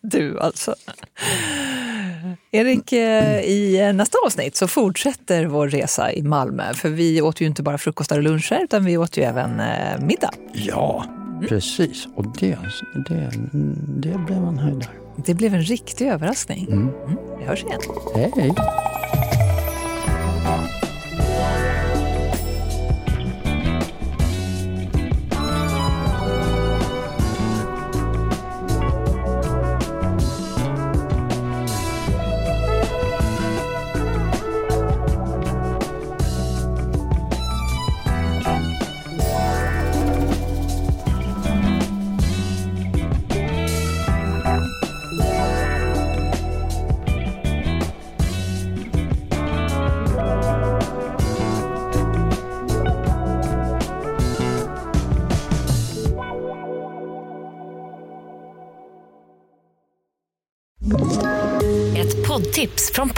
[0.01, 0.75] Du alltså.
[2.51, 6.75] Erik, eh, i nästa avsnitt så fortsätter vår resa i Malmö.
[6.75, 10.01] För vi åt ju inte bara frukostar och luncher utan vi åt ju även eh,
[10.01, 10.31] middag.
[10.53, 11.05] Ja.
[11.49, 12.09] Precis.
[12.15, 12.59] Och det,
[13.09, 13.31] det,
[13.89, 14.91] det blev en höjdare.
[15.17, 16.67] Det blev en riktig överraskning.
[16.71, 16.79] Mm.
[16.83, 17.19] Mm.
[17.39, 17.81] Vi hörs igen.
[18.15, 18.55] Hej.